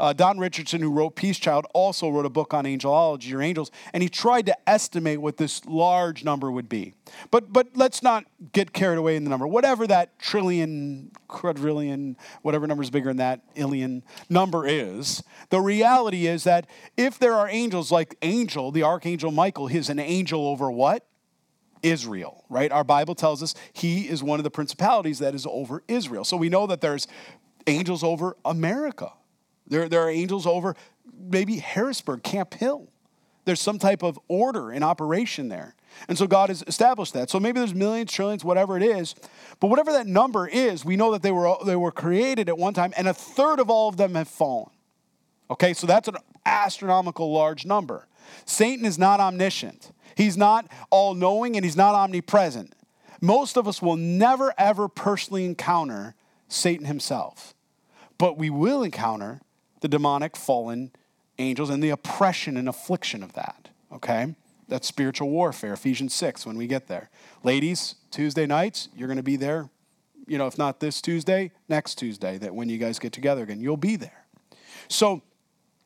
[0.00, 3.70] uh, Don Richardson, who wrote Peace Child, also wrote a book on angelology or angels,
[3.92, 6.94] and he tried to estimate what this large number would be.
[7.30, 9.46] But but let's not get carried away in the number.
[9.46, 16.26] Whatever that trillion, quadrillion, whatever number is bigger than that illion number is, the reality
[16.26, 20.70] is that if there are angels like Angel, the archangel Michael, he's an angel over
[20.70, 21.06] what?
[21.82, 22.72] Israel, right?
[22.72, 26.24] Our Bible tells us he is one of the principalities that is over Israel.
[26.24, 27.06] So we know that there's
[27.66, 29.12] angels over America
[29.66, 30.76] there, there are angels over
[31.12, 32.88] maybe Harrisburg, Camp Hill.
[33.44, 35.74] There's some type of order and operation there.
[36.08, 37.30] And so God has established that.
[37.30, 39.14] So maybe there's millions, trillions, whatever it is.
[39.60, 42.74] But whatever that number is, we know that they were, they were created at one
[42.74, 44.70] time, and a third of all of them have fallen.
[45.50, 48.08] Okay, so that's an astronomical large number.
[48.46, 52.74] Satan is not omniscient, he's not all knowing, and he's not omnipresent.
[53.20, 56.14] Most of us will never, ever personally encounter
[56.48, 57.54] Satan himself,
[58.18, 59.40] but we will encounter
[59.84, 60.90] the demonic fallen
[61.38, 63.68] angels and the oppression and affliction of that.
[63.92, 64.34] Okay?
[64.66, 67.10] That's spiritual warfare, Ephesians 6, when we get there.
[67.42, 69.68] Ladies, Tuesday nights, you're going to be there.
[70.26, 73.60] You know, if not this Tuesday, next Tuesday, that when you guys get together again,
[73.60, 74.24] you'll be there.
[74.88, 75.20] So,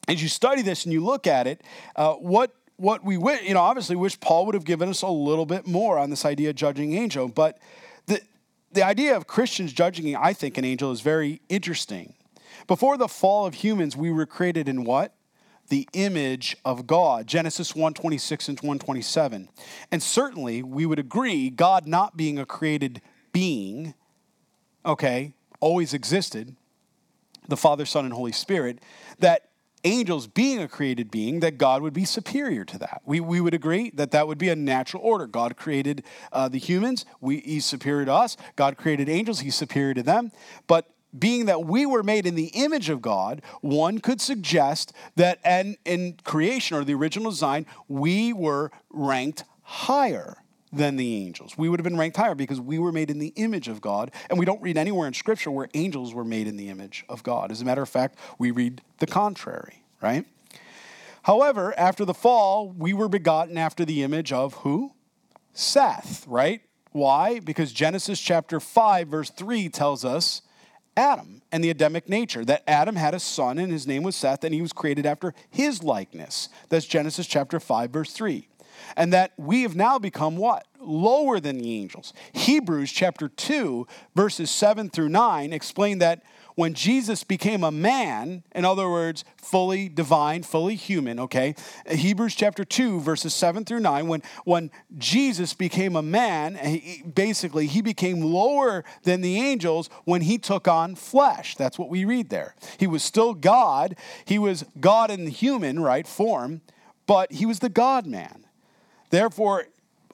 [0.07, 1.65] as you study this and you look at it,
[1.97, 5.45] uh, what what we you know obviously wish Paul would have given us a little
[5.45, 7.59] bit more on this idea of judging angel, but
[8.07, 8.21] the
[8.71, 12.15] the idea of Christians judging, I think, an angel is very interesting.
[12.67, 15.15] Before the fall of humans, we were created in what?
[15.69, 17.27] The image of God.
[17.27, 19.49] Genesis 126 and 127.
[19.93, 23.01] And certainly we would agree, God not being a created
[23.33, 23.95] being,
[24.85, 26.57] okay, always existed,
[27.49, 28.81] the Father, Son, and Holy Spirit,
[29.19, 29.49] that
[29.85, 33.03] angels being a created being, that God would be superior to that.
[33.05, 35.27] We, we would agree that that would be a natural order.
[35.27, 38.37] God created uh, the humans, we, he's superior to us.
[38.57, 40.33] God created angels, he's superior to them.
[40.67, 45.39] But being that we were made in the image of God, one could suggest that
[45.45, 50.39] in, in creation or the original design, we were ranked higher
[50.73, 51.57] than the angels.
[51.57, 54.11] We would have been ranked higher because we were made in the image of God.
[54.29, 57.23] And we don't read anywhere in Scripture where angels were made in the image of
[57.23, 57.51] God.
[57.51, 60.27] As a matter of fact, we read the contrary, right?
[61.23, 64.93] However, after the fall, we were begotten after the image of who?
[65.53, 66.63] Seth, right?
[66.93, 67.41] Why?
[67.41, 70.43] Because Genesis chapter 5, verse 3 tells us
[70.99, 74.43] Adam and the Adamic nature, that Adam had a son and his name was Seth,
[74.43, 76.49] and he was created after his likeness.
[76.69, 78.49] That's Genesis chapter 5, verse 3.
[78.97, 80.67] And that we have now become what?
[80.81, 82.13] Lower than the angels.
[82.33, 86.23] Hebrews chapter 2, verses 7 through 9 explain that
[86.59, 91.55] when Jesus became a man, in other words, fully divine, fully human, okay?
[91.89, 97.69] Hebrews chapter 2, verses 7 through 9, when, when Jesus became a man, he, basically,
[97.69, 101.55] he became lower than the angels when he took on flesh.
[101.55, 102.57] That's what we read there.
[102.77, 103.95] He was still God,
[104.25, 106.63] he was God in the human, right, form,
[107.07, 108.47] but he was the God man.
[109.11, 109.67] Therefore,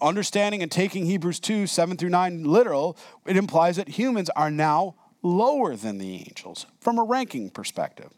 [0.03, 4.97] understanding and taking Hebrews 2, 7 through 9 literal, it implies that humans are now
[5.25, 8.11] lower than the angels from a ranking perspective.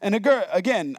[0.00, 0.96] And again,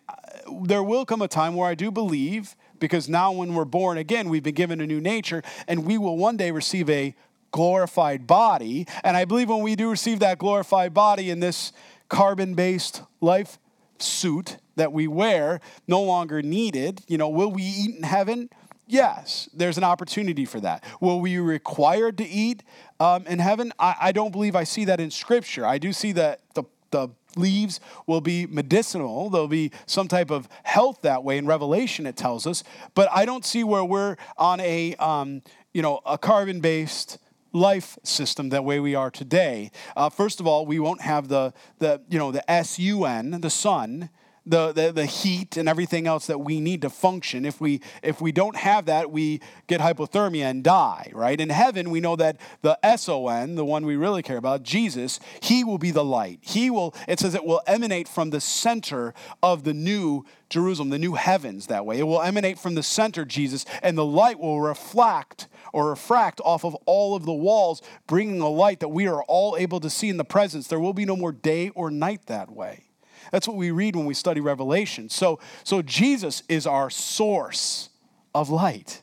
[0.61, 4.29] there will come a time where I do believe, because now when we're born again,
[4.29, 7.15] we've been given a new nature, and we will one day receive a
[7.51, 8.85] glorified body.
[9.03, 11.71] And I believe when we do receive that glorified body in this
[12.09, 13.57] carbon based life
[13.99, 18.49] suit that we wear, no longer needed, you know, will we eat in heaven?
[18.93, 20.83] Yes, there's an opportunity for that.
[21.01, 22.61] Will we be required to eat
[22.99, 23.73] um, in heaven?
[23.79, 25.65] I, I, don't believe I see that in Scripture.
[25.65, 29.31] I do see that the, the leaves will be medicinal.
[29.31, 31.39] There'll be some type of health that way.
[31.39, 32.63] In Revelation, it tells us.
[32.93, 35.41] But I don't see where we're on a, um,
[35.73, 37.17] you know, a carbon-based
[37.51, 39.71] life system that way we are today.
[39.97, 44.11] Uh, first of all, we won't have the, the, you know, the S-U-N, the sun,
[44.45, 47.45] the, the, the heat and everything else that we need to function.
[47.45, 51.39] If we, if we don't have that, we get hypothermia and die, right?
[51.39, 55.63] In heaven, we know that the S-O-N, the one we really care about, Jesus, he
[55.63, 56.39] will be the light.
[56.41, 60.99] He will, it says it will emanate from the center of the new Jerusalem, the
[60.99, 61.99] new heavens that way.
[61.99, 66.63] It will emanate from the center, Jesus, and the light will reflect or refract off
[66.65, 70.09] of all of the walls, bringing a light that we are all able to see
[70.09, 70.67] in the presence.
[70.67, 72.92] There will be no more day or night that way.
[73.31, 75.09] That's what we read when we study Revelation.
[75.09, 77.89] So, so Jesus is our source
[78.33, 79.01] of light.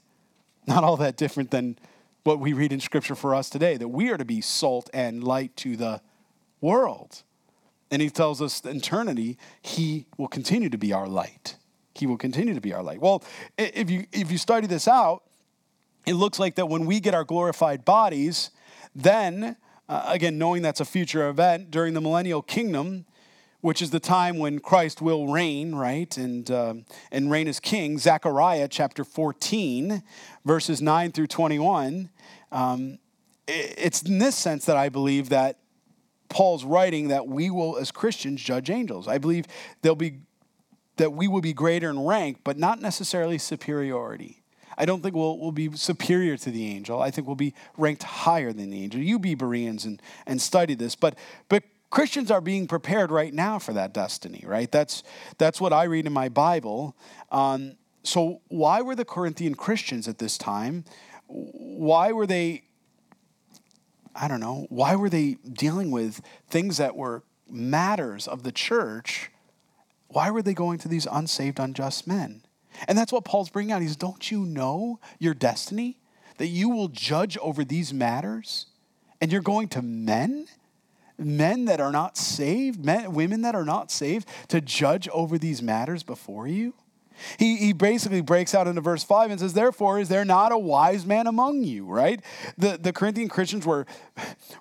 [0.66, 1.78] Not all that different than
[2.24, 5.24] what we read in Scripture for us today, that we are to be salt and
[5.24, 6.00] light to the
[6.60, 7.22] world.
[7.90, 11.56] And he tells us in eternity, he will continue to be our light.
[11.94, 13.00] He will continue to be our light.
[13.00, 13.24] Well,
[13.58, 15.24] if you if you study this out,
[16.06, 18.50] it looks like that when we get our glorified bodies,
[18.94, 19.56] then
[19.88, 23.06] uh, again, knowing that's a future event during the millennial kingdom,
[23.60, 26.74] which is the time when Christ will reign, right, and uh,
[27.12, 27.98] and reign as king.
[27.98, 30.02] Zechariah chapter fourteen,
[30.44, 32.10] verses nine through twenty-one.
[32.52, 32.98] Um,
[33.46, 35.58] it's in this sense that I believe that
[36.28, 39.08] Paul's writing that we will, as Christians, judge angels.
[39.08, 39.46] I believe
[39.82, 40.20] there'll be
[40.96, 44.42] that we will be greater in rank, but not necessarily superiority.
[44.78, 47.02] I don't think we'll, we'll be superior to the angel.
[47.02, 49.00] I think we'll be ranked higher than the angel.
[49.00, 50.94] You be Bereans and, and study this.
[50.94, 54.70] But, but Christians are being prepared right now for that destiny, right?
[54.70, 55.02] That's,
[55.38, 56.96] that's what I read in my Bible.
[57.32, 60.84] Um, so, why were the Corinthian Christians at this time?
[61.26, 62.62] Why were they,
[64.14, 69.30] I don't know, why were they dealing with things that were matters of the church?
[70.08, 72.42] Why were they going to these unsaved, unjust men?
[72.88, 73.82] And that's what Paul's bringing out.
[73.82, 75.98] He's, don't you know your destiny?
[76.38, 78.66] That you will judge over these matters?
[79.20, 80.46] And you're going to men?
[81.20, 85.62] Men that are not saved, men, women that are not saved, to judge over these
[85.62, 86.74] matters before you?
[87.38, 90.58] He, he basically breaks out into verse 5 and says, Therefore, is there not a
[90.58, 92.20] wise man among you, right?
[92.56, 93.86] The, the Corinthian Christians were,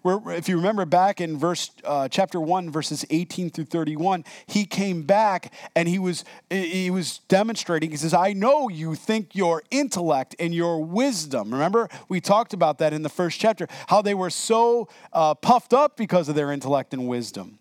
[0.04, 4.66] were, if you remember back in verse uh, chapter 1, verses 18 through 31, he
[4.66, 7.92] came back and he was, he was demonstrating.
[7.92, 11.52] He says, I know you think your intellect and your wisdom.
[11.52, 15.74] Remember, we talked about that in the first chapter, how they were so uh, puffed
[15.74, 17.59] up because of their intellect and wisdom.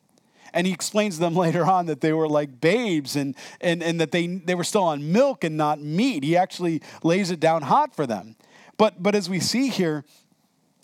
[0.53, 4.01] And he explains to them later on that they were like babes and, and, and
[4.01, 6.25] that they, they were still on milk and not meat.
[6.25, 8.37] He actually lays it down hot for them.
[8.77, 10.05] But, but as we see here,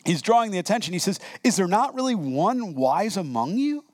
[0.04, 0.92] he's drawing the attention.
[0.92, 3.84] He says, Is there not really one wise among you?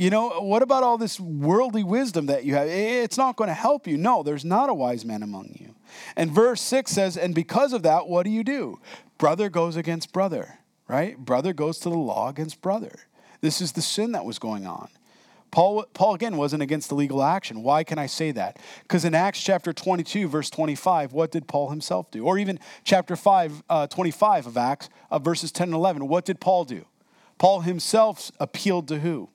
[0.00, 2.66] You know, what about all this worldly wisdom that you have?
[2.68, 3.98] It's not going to help you.
[3.98, 5.74] No, there's not a wise man among you.
[6.16, 8.80] And verse 6 says, And because of that, what do you do?
[9.18, 11.18] Brother goes against brother, right?
[11.18, 12.92] Brother goes to the law against brother.
[13.40, 14.88] This is the sin that was going on.
[15.50, 17.62] Paul, Paul again wasn't against illegal action.
[17.62, 18.58] Why can I say that?
[18.82, 22.24] Because in Acts chapter 22, verse 25, what did Paul himself do?
[22.24, 26.40] Or even chapter 5, uh, 25 of Acts, uh, verses 10 and 11, what did
[26.40, 26.84] Paul do?
[27.38, 29.30] Paul himself appealed to who?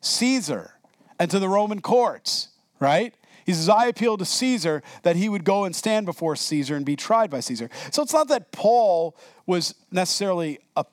[0.00, 0.72] Caesar
[1.18, 2.48] and to the Roman courts,
[2.80, 3.14] right?
[3.44, 6.84] He says, I appeal to Caesar that he would go and stand before Caesar and
[6.84, 7.70] be tried by Caesar.
[7.92, 9.16] So it's not that Paul
[9.46, 10.84] was necessarily a,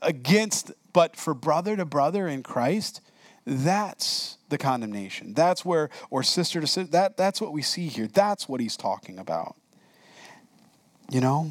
[0.00, 3.02] against but for brother to brother in Christ,
[3.46, 5.32] that's the condemnation.
[5.32, 8.08] That's where, or sister to sister, that, that's what we see here.
[8.08, 9.54] That's what he's talking about.
[11.08, 11.50] You know,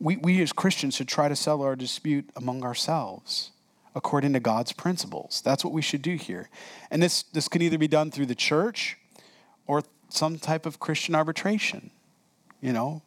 [0.00, 3.52] we, we as Christians should try to settle our dispute among ourselves
[3.94, 5.40] according to God's principles.
[5.44, 6.50] That's what we should do here.
[6.90, 8.98] And this, this can either be done through the church
[9.68, 11.92] or some type of Christian arbitration.
[12.60, 13.02] You know,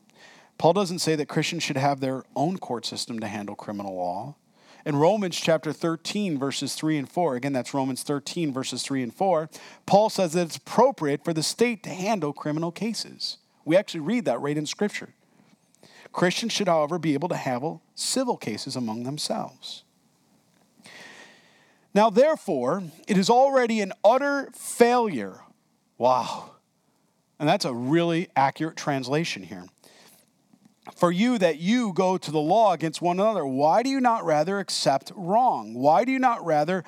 [0.57, 4.37] Paul doesn't say that Christians should have their own court system to handle criminal law.
[4.86, 9.13] In Romans chapter 13, verses 3 and 4, again, that's Romans 13, verses 3 and
[9.13, 9.49] 4,
[9.86, 13.38] Paul says that it's appropriate for the state to handle criminal cases.
[13.63, 15.09] We actually read that right in Scripture.
[16.11, 19.84] Christians should, however, be able to handle civil cases among themselves.
[21.93, 25.41] Now, therefore, it is already an utter failure.
[25.97, 26.51] Wow.
[27.39, 29.65] And that's a really accurate translation here
[30.95, 33.45] for you that you go to the law against one another.
[33.45, 35.73] Why do you not rather accept wrong?
[35.73, 36.83] Why do you not rather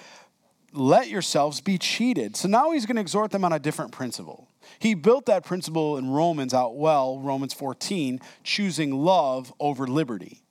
[0.72, 2.36] let yourselves be cheated?
[2.36, 4.48] So now he's going to exhort them on a different principle.
[4.80, 10.42] He built that principle in Romans out well, Romans 14, choosing love over liberty.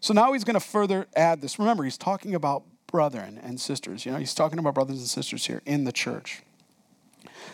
[0.00, 1.58] So now he's going to further add this.
[1.58, 4.06] Remember, he's talking about brethren and sisters.
[4.06, 6.42] You know, he's talking about brothers and sisters here in the church.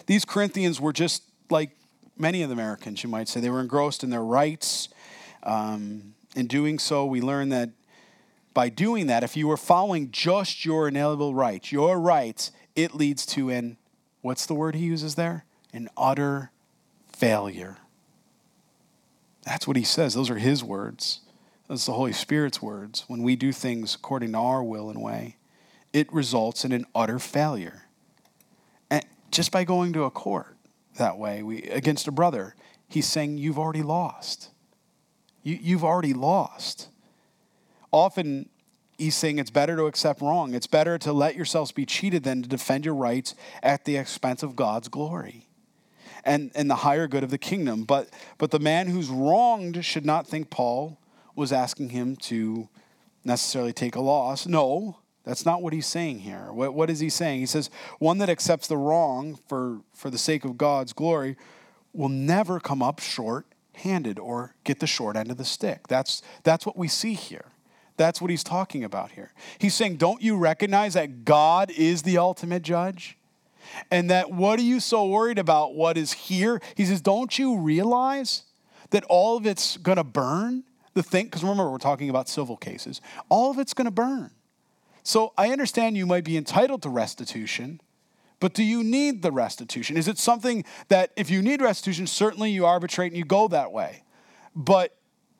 [0.07, 1.71] These Corinthians were just like
[2.19, 3.41] many of the Americans, you might say.
[3.41, 4.89] They were engrossed in their rights
[5.45, 7.71] um, in doing so, we learn that
[8.55, 13.27] by doing that, if you are following just your inalienable rights, your rights, it leads
[13.27, 13.77] to an,
[14.23, 15.45] what's the word he uses there?
[15.73, 16.53] An utter
[17.13, 17.79] failure.
[19.45, 20.15] That's what he says.
[20.15, 21.21] Those are his words.
[21.69, 23.05] That's the Holy Spirit's words.
[23.09, 25.37] When we do things according to our will and way,
[25.93, 27.87] it results in an utter failure.
[28.89, 30.57] And just by going to a court
[30.97, 32.55] that way, we, against a brother,
[32.89, 34.51] he's saying you've already lost.
[35.45, 36.89] You, you've already lost.
[37.93, 38.49] Often,
[38.99, 40.55] he's saying it's better to accept wrong.
[40.55, 44.43] It's better to let yourselves be cheated than to defend your rights at the expense
[44.43, 45.47] of God's glory
[46.25, 47.85] and, and the higher good of the kingdom.
[47.85, 50.99] But, but the man who's wronged should not think Paul
[51.37, 52.69] was asking him to
[53.25, 54.47] necessarily take a loss.
[54.47, 56.53] No, That's not what he's saying here.
[56.53, 57.41] What, what is he saying?
[57.41, 61.37] He says, one that accepts the wrong for, for the sake of God's glory
[61.95, 63.47] will never come up short
[63.77, 65.89] handed or get the short end of the stick.
[65.89, 67.47] That's, that's what we see here.
[67.97, 69.33] That's what he's talking about here.
[69.59, 73.17] He's saying, Don't you recognize that God is the ultimate judge?
[73.91, 76.61] And that what are you so worried about what is here?
[76.75, 78.43] He says, Don't you realize
[78.91, 80.65] that all of it's going to burn?
[80.95, 84.31] The thing, because remember, we're talking about civil cases, all of it's going to burn.
[85.03, 87.81] So I understand you might be entitled to restitution,
[88.41, 89.97] but do you need the restitution?
[89.97, 93.73] Is it something that if you need restitution, certainly you arbitrate and you go that
[93.73, 94.03] way?
[94.55, 94.97] But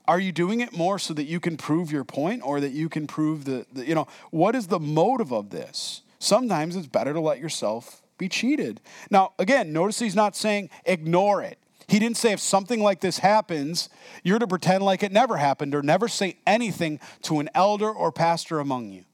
[0.07, 2.89] are you doing it more so that you can prove your point or that you
[2.89, 6.03] can prove the, the, you know what is the motive of this?
[6.19, 8.81] Sometimes it's better to let yourself be cheated.
[9.11, 11.59] Now again notice he's not saying ignore it.
[11.87, 13.89] He didn't say if something like this happens
[14.23, 18.13] you're to pretend like it never happened or never say anything to an elder or
[18.13, 19.05] pastor among you.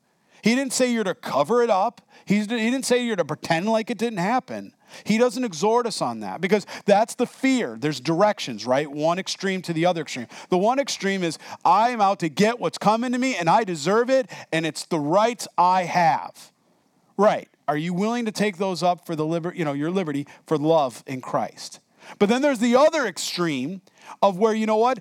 [0.42, 2.00] He didn't say you're to cover it up
[2.30, 4.72] He's, he didn't say you're to pretend like it didn't happen
[5.04, 7.76] he doesn't exhort us on that because that's the fear.
[7.78, 8.90] There's directions, right?
[8.90, 10.26] One extreme to the other extreme.
[10.48, 14.10] The one extreme is I'm out to get what's coming to me and I deserve
[14.10, 16.52] it and it's the rights I have.
[17.16, 17.48] Right.
[17.68, 20.58] Are you willing to take those up for the liber- you know, your liberty for
[20.58, 21.80] love in Christ?
[22.18, 23.82] But then there's the other extreme
[24.22, 24.98] of where you know what?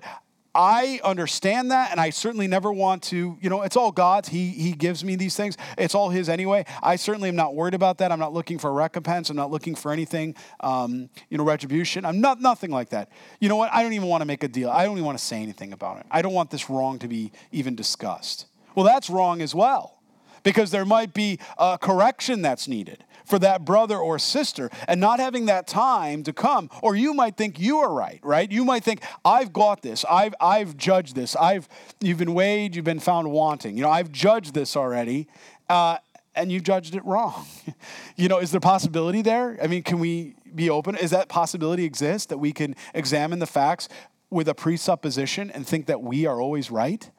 [0.54, 4.28] I understand that, and I certainly never want to, you know, it's all God's.
[4.28, 5.56] He, he gives me these things.
[5.78, 6.64] It's all His anyway.
[6.82, 8.10] I certainly am not worried about that.
[8.10, 9.30] I'm not looking for a recompense.
[9.30, 12.04] I'm not looking for anything, um, you know, retribution.
[12.04, 13.12] I'm not, nothing like that.
[13.38, 13.72] You know what?
[13.72, 14.70] I don't even want to make a deal.
[14.70, 16.06] I don't even want to say anything about it.
[16.10, 18.46] I don't want this wrong to be even discussed.
[18.74, 20.00] Well, that's wrong as well,
[20.42, 25.20] because there might be a correction that's needed for that brother or sister and not
[25.20, 26.68] having that time to come.
[26.82, 28.50] Or you might think you are right, right?
[28.50, 30.04] You might think, I've got this.
[30.10, 31.36] I've, I've judged this.
[31.36, 31.68] I've,
[32.00, 33.76] you've been weighed, you've been found wanting.
[33.76, 35.28] You know, I've judged this already.
[35.68, 35.98] Uh,
[36.34, 37.46] and you judged it wrong.
[38.16, 39.58] you know, is there possibility there?
[39.62, 40.96] I mean, can we be open?
[40.96, 43.88] Is that possibility exist that we can examine the facts
[44.30, 47.10] with a presupposition and think that we are always right?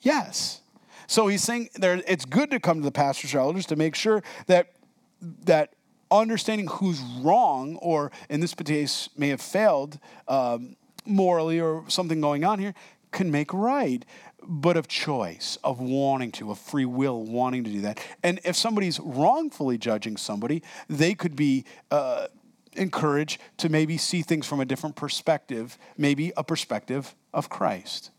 [0.00, 0.62] Yes.
[1.06, 4.22] So he's saying there, it's good to come to the pastors' elders to make sure
[4.46, 4.72] that
[5.20, 5.74] that
[6.10, 9.98] understanding who's wrong, or in this case may have failed
[10.28, 12.74] um, morally or something going on here,
[13.12, 14.04] can make right,
[14.42, 18.04] but of choice, of wanting to, of free will, wanting to do that.
[18.22, 21.64] And if somebody's wrongfully judging somebody, they could be.
[21.90, 22.26] Uh,
[22.74, 28.12] encouraged to maybe see things from a different perspective, maybe a perspective of Christ,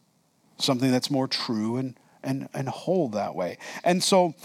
[0.58, 3.58] something that's more true and, and, and whole that way.
[3.86, 4.36] And so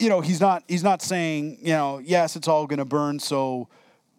[0.00, 3.20] you know, he's not he's not saying, you know, yes, it's all going to burn,
[3.20, 3.68] so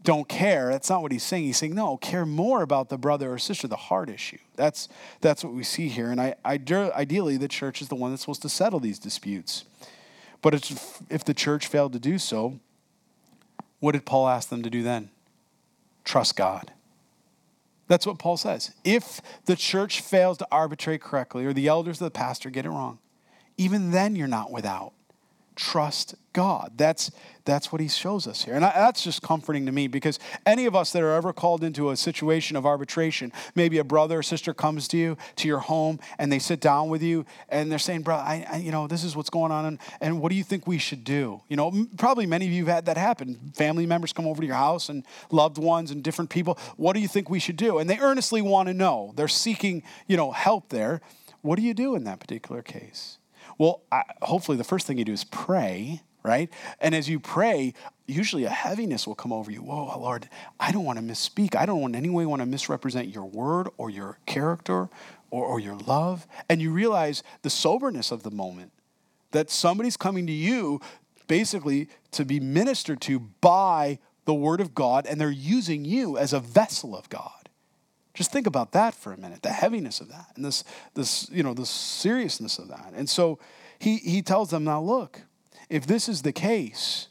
[0.04, 0.70] don't care.
[0.70, 1.44] That's not what he's saying.
[1.44, 4.38] He's saying, no, care more about the brother or sister, the heart issue.
[4.56, 4.88] That's
[5.22, 6.12] that's what we see here.
[6.12, 6.60] And I, I
[6.96, 9.66] ideally, the church is the one that's supposed to settle these disputes.
[10.42, 10.54] But
[11.10, 12.60] if the church failed to do so,
[13.80, 15.10] what did Paul ask them to do then?
[16.04, 16.72] Trust God.
[17.88, 18.72] That's what Paul says.
[18.84, 22.70] If the church fails to arbitrate correctly, or the elders or the pastor get it
[22.70, 23.00] wrong,
[23.58, 24.94] even then you're not without
[25.56, 26.72] trust God.
[26.78, 27.12] That's,
[27.43, 28.54] that's what he shows us here.
[28.54, 31.64] And I, that's just comforting to me because any of us that are ever called
[31.64, 35.60] into a situation of arbitration, maybe a brother or sister comes to you, to your
[35.60, 38.88] home, and they sit down with you and they're saying, bro, I, I you know,
[38.88, 39.66] this is what's going on.
[39.66, 41.41] And, and what do you think we should do?
[41.49, 43.52] You know, probably many of you have had that happen.
[43.56, 46.58] Family members come over to your house and loved ones and different people.
[46.78, 47.80] What do you think we should do?
[47.80, 49.12] And they earnestly want to know.
[49.16, 51.02] They're seeking, you know, help there.
[51.41, 53.18] What do you do in that particular case?
[53.62, 56.49] Well, I, hopefully, the first thing you do is pray, right?
[56.80, 57.76] And as you pray,
[58.07, 59.59] usually a heaviness will come over you.
[59.59, 60.28] Whoa, Lord,
[60.59, 61.55] I don't want to misspeak.
[61.55, 64.89] I don't in any way want to misrepresent your word or your character
[65.30, 66.26] or, or your love.
[66.49, 68.72] And you realize the soberness of the moment
[69.30, 70.82] that somebody's coming to you
[71.28, 76.34] basically to be ministered to by the word of God, and they're using you as
[76.34, 77.41] a vessel of God.
[78.22, 80.63] Just think about that for a minute, the heaviness of that and this,
[80.93, 82.93] this, you know, the seriousness of that.
[82.95, 83.39] And so
[83.80, 85.22] he, he tells them, now look,
[85.72, 87.07] if this is the case,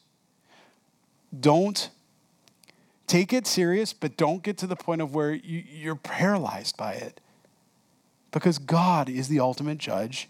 [1.40, 1.90] don't
[3.08, 6.92] take it serious, but don't get to the point of where you, you're paralyzed by
[6.92, 7.20] it.
[8.30, 10.28] Because God is the ultimate judge.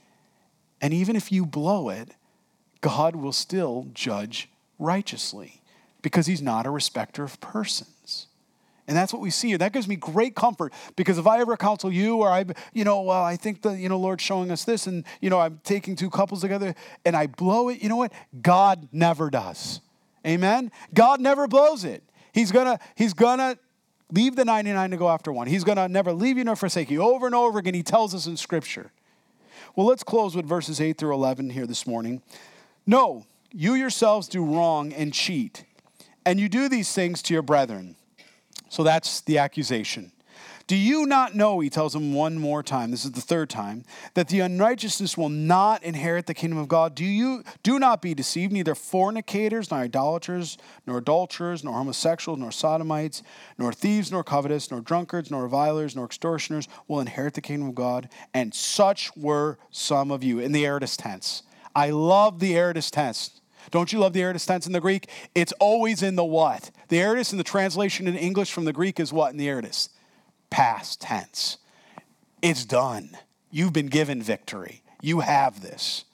[0.81, 2.13] And even if you blow it,
[2.81, 5.61] God will still judge righteously
[6.01, 8.29] because he's not a respecter of persons.
[8.91, 9.59] And that's what we see here.
[9.59, 13.03] That gives me great comfort because if I ever counsel you or I, you know,
[13.03, 15.95] well, I think the, you know, Lord's showing us this and, you know, I'm taking
[15.95, 16.75] two couples together
[17.05, 18.13] and I blow it, you know what?
[18.43, 19.81] God never does.
[20.27, 20.73] Amen?
[20.93, 22.03] God never blows it.
[22.33, 23.59] He's gonna, he's gonna
[24.11, 25.47] leave the 99 to go after one.
[25.47, 27.01] He's gonna never leave you nor forsake you.
[27.01, 28.91] Over and over again, he tells us in scripture.
[29.77, 32.23] Well, let's close with verses 8 through 11 here this morning.
[32.89, 35.63] No, you yourselves do wrong and cheat,
[36.27, 37.95] and you do these things to your brethren.
[38.71, 40.13] So that's the accusation.
[40.69, 43.85] Do you not know, he tells them one more time, this is the third time,
[44.15, 46.95] that the unrighteousness will not inherit the kingdom of God?
[46.95, 52.53] Do you do not be deceived, neither fornicators, nor idolaters, nor adulterers, nor homosexuals, nor
[52.53, 53.25] sodomites,
[53.59, 57.75] nor thieves, nor covetous, nor drunkards, nor revilers, nor extortioners will inherit the kingdom of
[57.75, 58.09] God.
[58.33, 61.43] And such were some of you in the aorist tense.
[61.75, 63.40] I love the aorist tense.
[63.71, 65.09] Don't you love the aorist tense in the Greek?
[65.35, 66.71] It's always in the what.
[66.89, 69.91] The aorist in the translation in English from the Greek is what in the aorist?
[70.51, 71.59] past tense.
[72.43, 73.17] It's done.
[73.51, 74.83] You've been given victory.
[75.01, 76.05] You have this.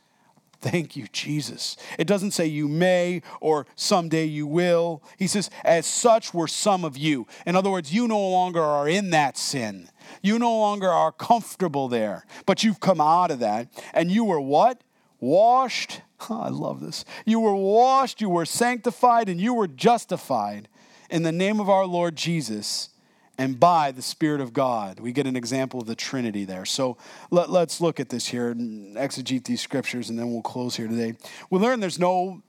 [0.60, 1.76] Thank you, Jesus.
[1.98, 5.02] It doesn't say you may or someday you will.
[5.18, 7.26] He says, as such were some of you.
[7.44, 9.90] In other words, you no longer are in that sin.
[10.22, 13.68] You no longer are comfortable there, but you've come out of that.
[13.92, 14.80] And you were what?
[15.20, 16.00] Washed.
[16.28, 17.04] Oh, I love this.
[17.24, 20.68] You were washed, you were sanctified, and you were justified
[21.10, 22.90] in the name of our Lord Jesus
[23.38, 24.98] and by the Spirit of God.
[24.98, 26.64] We get an example of the Trinity there.
[26.64, 26.96] So
[27.30, 30.88] let, us look at this here and exegete these scriptures, and then we'll close here
[30.88, 31.14] today.
[31.50, 32.42] We learn there's no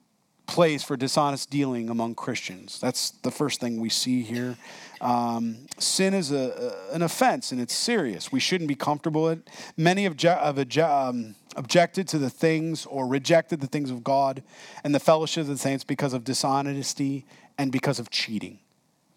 [0.47, 2.79] place for dishonest dealing among Christians.
[2.79, 4.55] That's the first thing we see here.
[5.01, 8.31] Um, sin is a, an offense, and it's serious.
[8.31, 9.49] We shouldn't be comfortable with it.
[9.77, 14.43] Many have, have um, objected to the things or rejected the things of God
[14.83, 17.25] and the fellowship of the saints because of dishonesty
[17.57, 18.59] and because of cheating,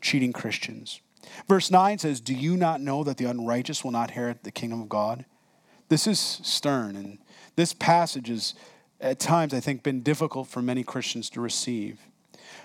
[0.01, 1.01] cheating Christians.
[1.49, 4.81] Verse 9 says, Do you not know that the unrighteous will not inherit the kingdom
[4.81, 5.25] of God?
[5.89, 7.19] This is stern, and
[7.57, 8.55] this passage has,
[9.01, 12.01] at times, I think, been difficult for many Christians to receive.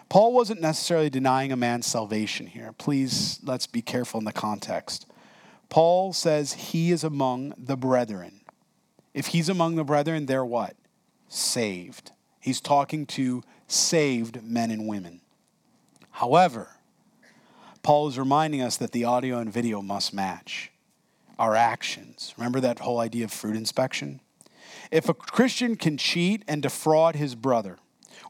[0.10, 2.74] Paul wasn't necessarily denying a man's salvation here.
[2.78, 5.08] Please, let's be careful in the context.
[5.70, 8.42] Paul says he is among the brethren.
[9.14, 10.76] If he's among the brethren, they're what?
[11.28, 12.12] Saved.
[12.40, 15.22] He's talking to saved men and women.
[16.12, 16.70] However,
[17.82, 20.72] Paul is reminding us that the audio and video must match
[21.38, 22.34] our actions.
[22.38, 24.22] Remember that whole idea of fruit inspection?
[24.92, 27.78] If a Christian can cheat and defraud his brother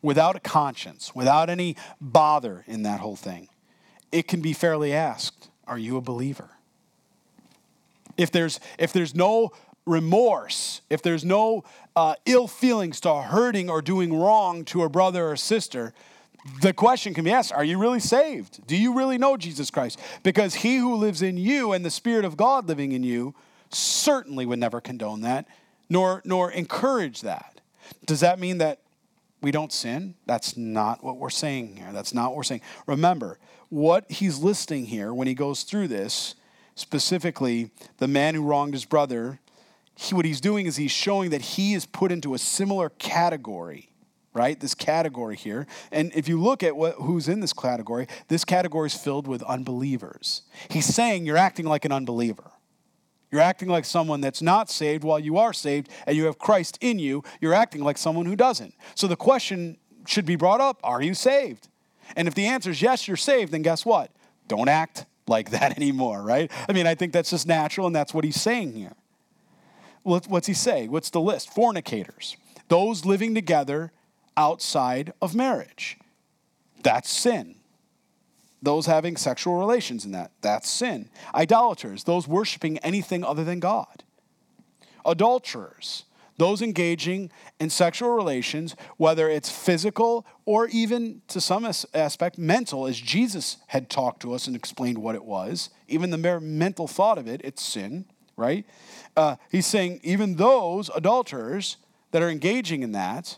[0.05, 3.49] without a conscience, without any bother in that whole thing,
[4.11, 6.51] it can be fairly asked Are you a believer?
[8.15, 9.51] If there's, if there's no
[9.85, 11.63] remorse, if there's no
[11.95, 15.93] uh, ill feelings to hurting or doing wrong to a brother or sister,
[16.61, 18.65] the question can be asked Are you really saved?
[18.67, 19.99] Do you really know Jesus Christ?
[20.21, 23.33] Because he who lives in you and the Spirit of God living in you
[23.71, 25.47] certainly would never condone that,
[25.89, 27.59] nor, nor encourage that.
[28.05, 28.79] Does that mean that
[29.45, 30.15] we don't sin?
[30.25, 31.91] That's not what we're saying here.
[31.93, 32.61] That's not what we're saying.
[32.87, 33.37] Remember,
[33.69, 36.33] what he's listing here when he goes through this,
[36.73, 37.69] specifically
[37.99, 39.39] the man who wronged his brother,
[39.95, 43.91] he, what he's doing is he's showing that he is put into a similar category
[44.33, 44.59] right?
[44.59, 45.65] This category here.
[45.93, 49.41] And if you look at what, who's in this category, this category is filled with
[49.43, 50.41] unbelievers.
[50.69, 52.51] He's saying you're acting like an unbeliever.
[53.36, 56.77] You're acting like someone that's not saved while you are saved and you have Christ
[56.79, 57.21] in you.
[57.41, 58.73] You're acting like someone who doesn't.
[58.95, 59.75] So the question
[60.07, 61.67] should be brought up Are you saved?
[62.15, 64.09] And if the answer is yes, you're saved, then guess what?
[64.47, 66.49] Don't act like that anymore, right?
[66.69, 68.93] I mean, I think that's just natural and that's what he's saying here.
[70.03, 70.88] What's he say?
[70.88, 71.53] What's the list?
[71.53, 72.38] Fornicators,
[72.69, 73.91] those living together
[74.38, 75.97] outside of marriage.
[76.83, 77.54] That's sin.
[78.61, 81.09] Those having sexual relations in that, that's sin.
[81.33, 84.03] Idolaters, those worshiping anything other than God.
[85.05, 86.05] Adulterers,
[86.37, 92.99] those engaging in sexual relations, whether it's physical or even to some aspect mental, as
[92.99, 95.69] Jesus had talked to us and explained what it was.
[95.87, 98.65] Even the mere mental thought of it, it's sin, right?
[99.15, 101.77] Uh, he's saying even those adulterers
[102.11, 103.37] that are engaging in that,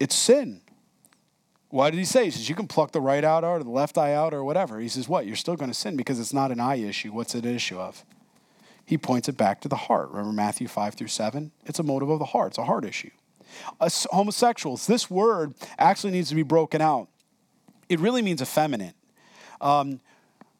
[0.00, 0.62] it's sin.
[1.76, 2.24] Why did he say?
[2.24, 4.80] He says, you can pluck the right out or the left eye out or whatever.
[4.80, 5.26] He says, what?
[5.26, 7.12] You're still going to sin because it's not an eye issue.
[7.12, 8.02] What's it an issue of?
[8.86, 10.08] He points it back to the heart.
[10.08, 11.52] Remember Matthew 5 through 7?
[11.66, 13.10] It's a motive of the heart, it's a heart issue.
[14.10, 17.08] Homosexuals, this word actually needs to be broken out.
[17.90, 18.94] It really means effeminate.
[19.60, 20.00] Um,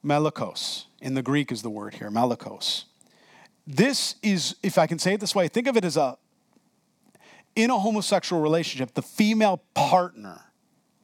[0.05, 2.85] malakos, in the Greek is the word here, malakos.
[3.67, 6.19] This is, if I can say it this way, think of it as a
[7.55, 10.43] in a homosexual relationship, the female partner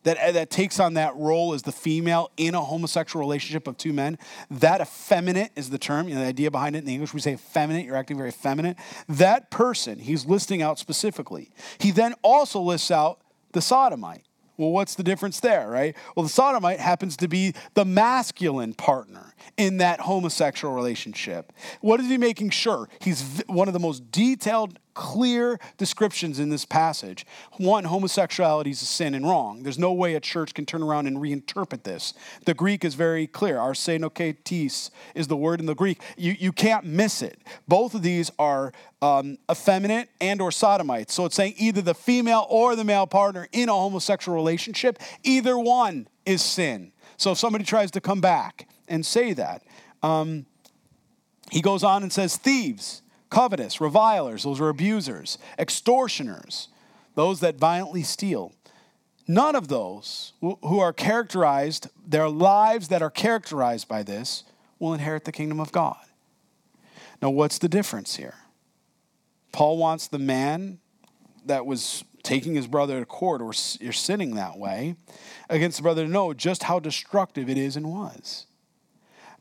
[0.05, 3.76] that, uh, that takes on that role as the female in a homosexual relationship of
[3.76, 4.18] two men,
[4.50, 7.20] that effeminate is the term, you know, the idea behind it in the English, we
[7.20, 8.76] say effeminate, you're acting very effeminate.
[9.09, 11.50] That person, he's listing out specifically.
[11.78, 13.20] He then also lists out
[13.53, 14.24] the sodomite,
[14.57, 15.96] Well, what's the difference there, right?
[16.16, 21.53] Well, the sodomite happens to be the masculine partner in that homosexual relationship.
[21.80, 22.88] What is he making sure?
[23.00, 27.26] He's one of the most detailed clear descriptions in this passage.
[27.57, 29.62] One, homosexuality is a sin and wrong.
[29.62, 32.14] There's no way a church can turn around and reinterpret this.
[32.45, 33.57] The Greek is very clear.
[33.57, 36.01] Arsenokoites is the word in the Greek.
[36.16, 37.38] You, you can't miss it.
[37.66, 41.14] Both of these are um, effeminate and or sodomites.
[41.14, 45.59] So it's saying either the female or the male partner in a homosexual relationship, either
[45.59, 46.93] one is sin.
[47.16, 49.62] So if somebody tries to come back and say that,
[50.03, 50.47] um,
[51.51, 53.03] he goes on and says, thieves
[53.33, 56.68] covetous, revilers, those are abusers, extortioners,
[57.14, 58.53] those that violently steal.
[59.26, 64.45] None of those who are characterized, their lives that are characterized by this,
[64.78, 65.97] will inherit the kingdom of God.
[67.22, 68.35] Now, what's the difference here?
[69.51, 70.78] Paul wants the man
[71.47, 74.97] that was taking his brother to court or you're sinning that way
[75.49, 78.47] against the brother to know just how destructive it is and was.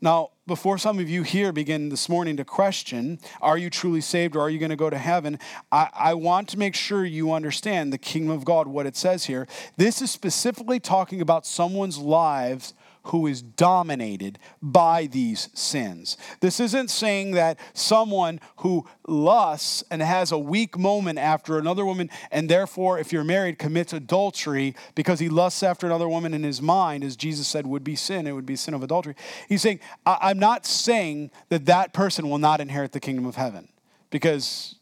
[0.00, 4.34] Now, before some of you here begin this morning to question, are you truly saved
[4.34, 5.38] or are you going to go to heaven?
[5.70, 9.26] I, I, want to make sure you understand the kingdom of God, what it says
[9.26, 9.46] here.
[9.76, 12.74] This is specifically talking about someone's lives
[13.04, 16.16] who is dominated by these sins.
[16.40, 22.10] This isn't saying that someone who lusts and has a weak moment after another woman,
[22.30, 26.62] and therefore, if you're married, commits adultery because he lusts after another woman in his
[26.62, 29.14] mind, as Jesus said would be sin, it would be sin of adultery.
[29.48, 33.68] He's saying, I'm not saying that that person will not inherit the kingdom of heaven
[34.10, 34.76] because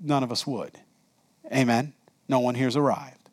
[0.00, 0.78] none of us would.
[1.52, 1.92] Amen?
[2.28, 3.23] No one here's arrived.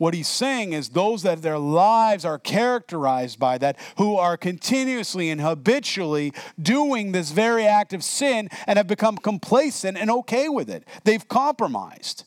[0.00, 5.28] What he's saying is those that their lives are characterized by that, who are continuously
[5.28, 10.70] and habitually doing this very act of sin and have become complacent and okay with
[10.70, 10.88] it.
[11.04, 12.24] They've compromised.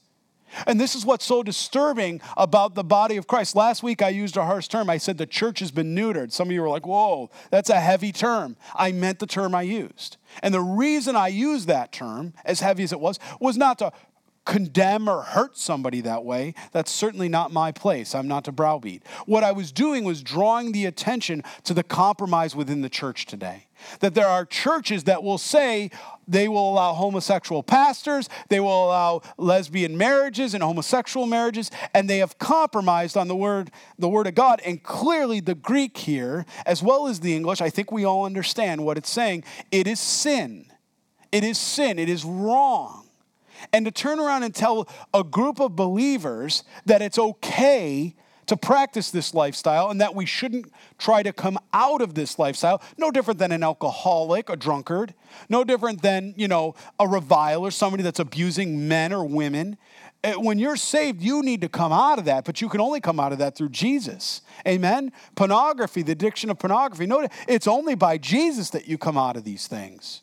[0.67, 3.55] And this is what's so disturbing about the body of Christ.
[3.55, 4.87] Last week I used a harsh term.
[4.87, 6.31] I said the church has been neutered.
[6.31, 8.55] Some of you were like, whoa, that's a heavy term.
[8.75, 10.17] I meant the term I used.
[10.43, 13.91] And the reason I used that term, as heavy as it was, was not to
[14.45, 16.53] condemn or hurt somebody that way.
[16.71, 18.13] That's certainly not my place.
[18.13, 19.03] I'm not to browbeat.
[19.25, 23.67] What I was doing was drawing the attention to the compromise within the church today.
[23.99, 25.91] That there are churches that will say
[26.25, 32.19] they will allow homosexual pastors, they will allow lesbian marriages and homosexual marriages, and they
[32.19, 34.61] have compromised on the word, the word of God.
[34.65, 38.85] And clearly the Greek here, as well as the English, I think we all understand
[38.85, 39.43] what it's saying.
[39.71, 40.67] It is sin.
[41.31, 41.99] It is sin.
[41.99, 43.02] It is wrong
[43.71, 48.15] and to turn around and tell a group of believers that it's okay
[48.47, 52.81] to practice this lifestyle and that we shouldn't try to come out of this lifestyle
[52.97, 55.13] no different than an alcoholic a drunkard
[55.49, 59.77] no different than you know a reviler somebody that's abusing men or women.
[60.23, 62.99] Eh, when you're saved you need to come out of that but you can only
[62.99, 64.41] come out of that through jesus.
[64.67, 65.11] Amen?
[65.35, 67.05] Pornography the addiction of pornography.
[67.05, 70.22] No it's only by jesus that you come out of these things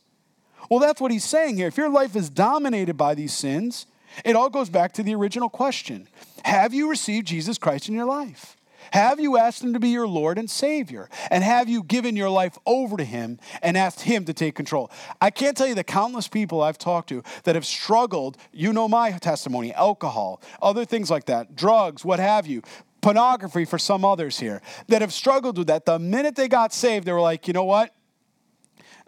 [0.70, 1.66] well, that's what he's saying here.
[1.66, 3.86] If your life is dominated by these sins,
[4.24, 6.08] it all goes back to the original question
[6.44, 8.56] Have you received Jesus Christ in your life?
[8.92, 11.08] Have you asked Him to be your Lord and Savior?
[11.30, 14.90] And have you given your life over to Him and asked Him to take control?
[15.20, 18.36] I can't tell you the countless people I've talked to that have struggled.
[18.52, 22.62] You know my testimony alcohol, other things like that, drugs, what have you.
[23.00, 25.86] Pornography for some others here that have struggled with that.
[25.86, 27.94] The minute they got saved, they were like, you know what?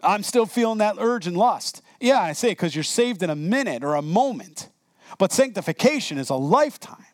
[0.03, 1.81] I'm still feeling that urge and lust.
[1.99, 4.69] Yeah, I say because you're saved in a minute or a moment,
[5.17, 7.05] but sanctification is a lifetime.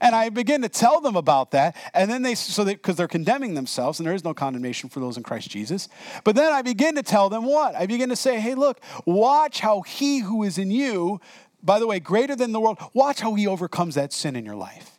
[0.00, 3.54] And I begin to tell them about that, and then they, so because they're condemning
[3.54, 5.88] themselves, and there is no condemnation for those in Christ Jesus.
[6.22, 7.74] But then I begin to tell them what?
[7.74, 11.20] I begin to say, hey, look, watch how he who is in you,
[11.62, 14.54] by the way, greater than the world, watch how he overcomes that sin in your
[14.54, 14.98] life.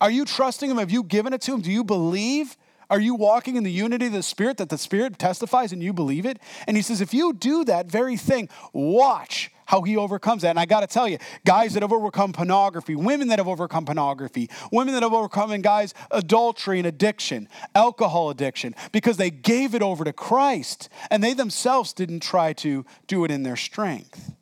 [0.00, 0.78] Are you trusting him?
[0.78, 1.60] Have you given it to him?
[1.60, 2.56] Do you believe?
[2.90, 5.92] Are you walking in the unity of the Spirit that the Spirit testifies and you
[5.92, 6.38] believe it?
[6.66, 10.50] And he says, if you do that very thing, watch how he overcomes that.
[10.50, 13.86] And I got to tell you, guys that have overcome pornography, women that have overcome
[13.86, 19.74] pornography, women that have overcome, and guys, adultery and addiction, alcohol addiction, because they gave
[19.74, 24.32] it over to Christ and they themselves didn't try to do it in their strength.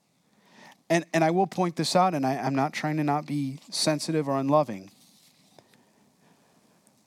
[0.90, 3.58] And, and I will point this out, and I, I'm not trying to not be
[3.70, 4.90] sensitive or unloving.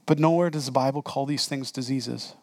[0.06, 2.36] But nowhere does the Bible call these things diseases.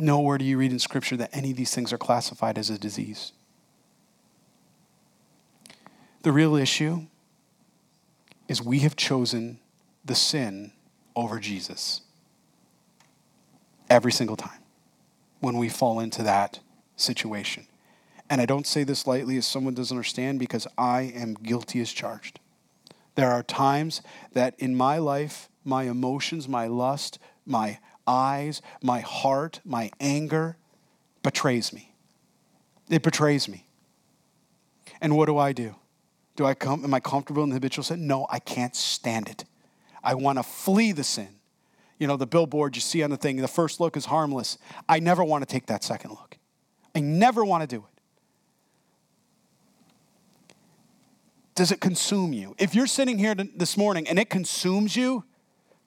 [0.00, 2.78] Nowhere do you read in Scripture that any of these things are classified as a
[2.78, 3.32] disease.
[6.22, 7.06] The real issue
[8.48, 9.58] is we have chosen
[10.04, 10.72] the sin
[11.14, 12.00] over Jesus
[13.88, 14.60] every single time
[15.40, 16.58] when we fall into that
[16.96, 17.66] situation.
[18.28, 21.92] And I don't say this lightly as someone doesn't understand because I am guilty as
[21.92, 22.40] charged.
[23.14, 24.02] There are times
[24.32, 30.56] that in my life, my emotions, my lust, my eyes, my heart, my anger
[31.22, 31.94] betrays me.
[32.90, 33.66] It betrays me.
[35.00, 35.76] And what do I do?
[36.36, 38.06] Do I come, am I comfortable in the habitual sin?
[38.06, 39.44] No, I can't stand it.
[40.02, 41.28] I want to flee the sin.
[41.98, 44.58] You know, the billboard you see on the thing, the first look is harmless.
[44.88, 46.36] I never want to take that second look.
[46.94, 47.93] I never want to do it.
[51.54, 52.54] Does it consume you?
[52.58, 55.24] If you're sitting here this morning and it consumes you,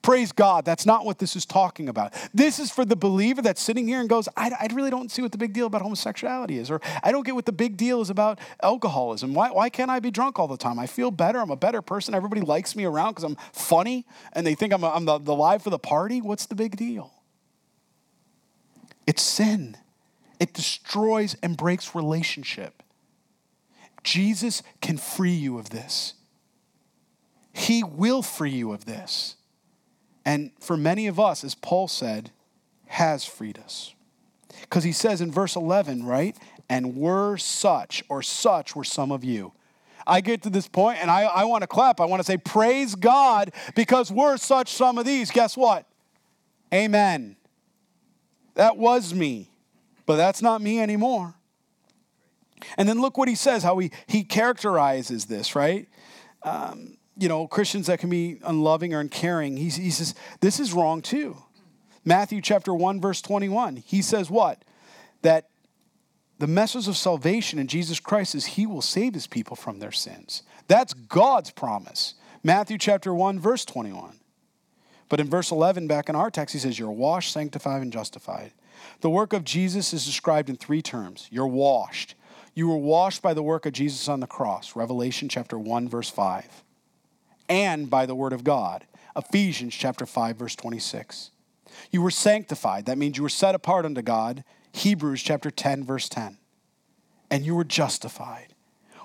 [0.00, 2.14] Praise God, that's not what this is talking about.
[2.32, 5.22] This is for the believer that's sitting here and goes, I, I, really don't see
[5.22, 8.00] what the big deal about homosexuality is, or I don't get what the big deal
[8.00, 9.34] is about alcoholism.
[9.34, 10.78] Why, why can't I be drunk all the time?
[10.78, 11.40] I feel better.
[11.40, 12.14] I'm a better person.
[12.14, 15.34] Everybody likes me around because I'm funny and they think I'm, a, I'm the, the
[15.34, 16.22] live for the party.
[16.22, 17.12] What's the big deal?
[19.06, 19.76] It's sin,
[20.38, 22.77] it destroys and breaks relationship.
[24.02, 26.14] Jesus can free you of this,
[27.52, 29.36] He will free you of this.
[30.24, 32.32] And for many of us, as Paul said,
[32.86, 33.94] has freed us.
[34.60, 36.36] Because he says in verse 11, right?
[36.68, 39.52] And were such, or such were some of you.
[40.06, 42.00] I get to this point and I, I want to clap.
[42.00, 45.30] I want to say, Praise God, because we're such some of these.
[45.30, 45.86] Guess what?
[46.72, 47.36] Amen.
[48.54, 49.50] That was me,
[50.04, 51.34] but that's not me anymore.
[52.76, 55.88] And then look what he says, how he, he characterizes this, right?
[56.42, 59.56] Um, you know, Christians that can be unloving or uncaring.
[59.56, 61.36] He, he says, this is wrong too.
[62.04, 63.76] Matthew chapter 1, verse 21.
[63.76, 64.64] He says what?
[65.22, 65.48] That
[66.38, 69.92] the message of salvation in Jesus Christ is he will save his people from their
[69.92, 70.42] sins.
[70.68, 72.14] That's God's promise.
[72.44, 74.20] Matthew chapter 1, verse 21.
[75.08, 78.52] But in verse 11, back in our text, he says, You're washed, sanctified, and justified.
[79.00, 81.26] The work of Jesus is described in three terms.
[81.30, 82.14] You're washed.
[82.58, 84.74] You were washed by the work of Jesus on the cross.
[84.74, 86.64] Revelation chapter 1, verse 5
[87.48, 88.84] and by the word of God.
[89.16, 91.30] Ephesians chapter 5 verse 26.
[91.92, 92.86] You were sanctified.
[92.86, 94.42] That means you were set apart unto God.
[94.72, 96.36] Hebrews chapter 10 verse 10.
[97.30, 98.54] And you were justified.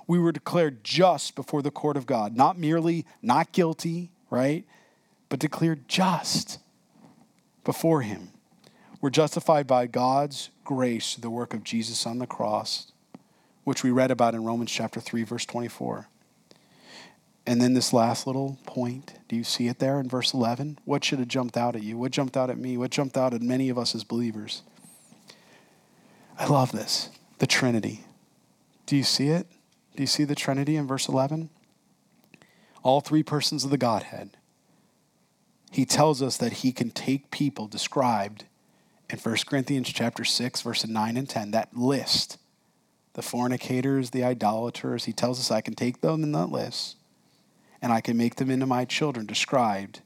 [0.08, 4.66] We were declared just before the court of God, not merely not guilty, right?
[5.30, 6.58] But declared just
[7.64, 8.30] before him.
[9.00, 12.93] We're justified by God's grace through the work of Jesus on the cross,
[13.64, 16.08] which we read about in Romans chapter 3 verse 24.
[17.46, 20.80] And then this last little point, do you see it there in verse 11?
[20.86, 21.98] What should have jumped out at you?
[21.98, 22.78] What jumped out at me?
[22.78, 24.62] What jumped out at many of us as believers?
[26.38, 27.10] I love this
[27.40, 28.06] the Trinity.
[28.86, 29.48] Do you see it?
[29.96, 31.50] Do you see the Trinity in verse 11?
[32.82, 34.38] All three persons of the Godhead.
[35.72, 38.46] He tells us that he can take people described
[39.10, 42.38] in 1 Corinthians chapter 6 verses 9 and 10 that list
[43.14, 46.98] the fornicators, the idolaters, he tells us I can take them in that list
[47.82, 50.02] and I can make them into my children described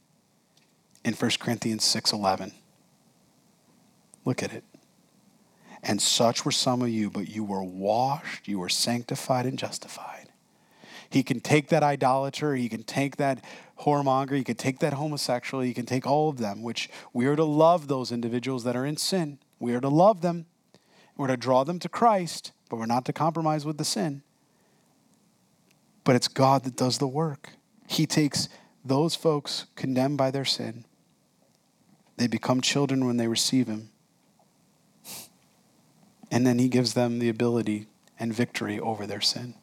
[1.05, 2.53] in 1 Corinthians 6:11.
[4.25, 4.63] Look at it.
[5.83, 10.29] And such were some of you, but you were washed, you were sanctified and justified.
[11.09, 13.41] He can take that idolater, he can take that
[13.81, 17.35] whoremonger, he can take that homosexual, he can take all of them, which we are
[17.35, 19.39] to love those individuals that are in sin.
[19.59, 20.47] We are to love them.
[21.15, 24.21] We're to draw them to Christ, but we're not to compromise with the sin.
[26.03, 27.49] But it's God that does the work.
[27.87, 28.49] He takes
[28.83, 30.85] those folks condemned by their sin,
[32.15, 33.89] they become children when they receive Him.
[36.31, 37.87] And then He gives them the ability
[38.19, 39.53] and victory over their sin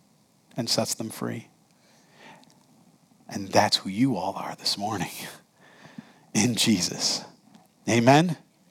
[0.56, 1.48] and sets them free.
[3.28, 5.10] And that's who you all are this morning
[6.34, 7.24] in Jesus.
[7.88, 8.36] Amen.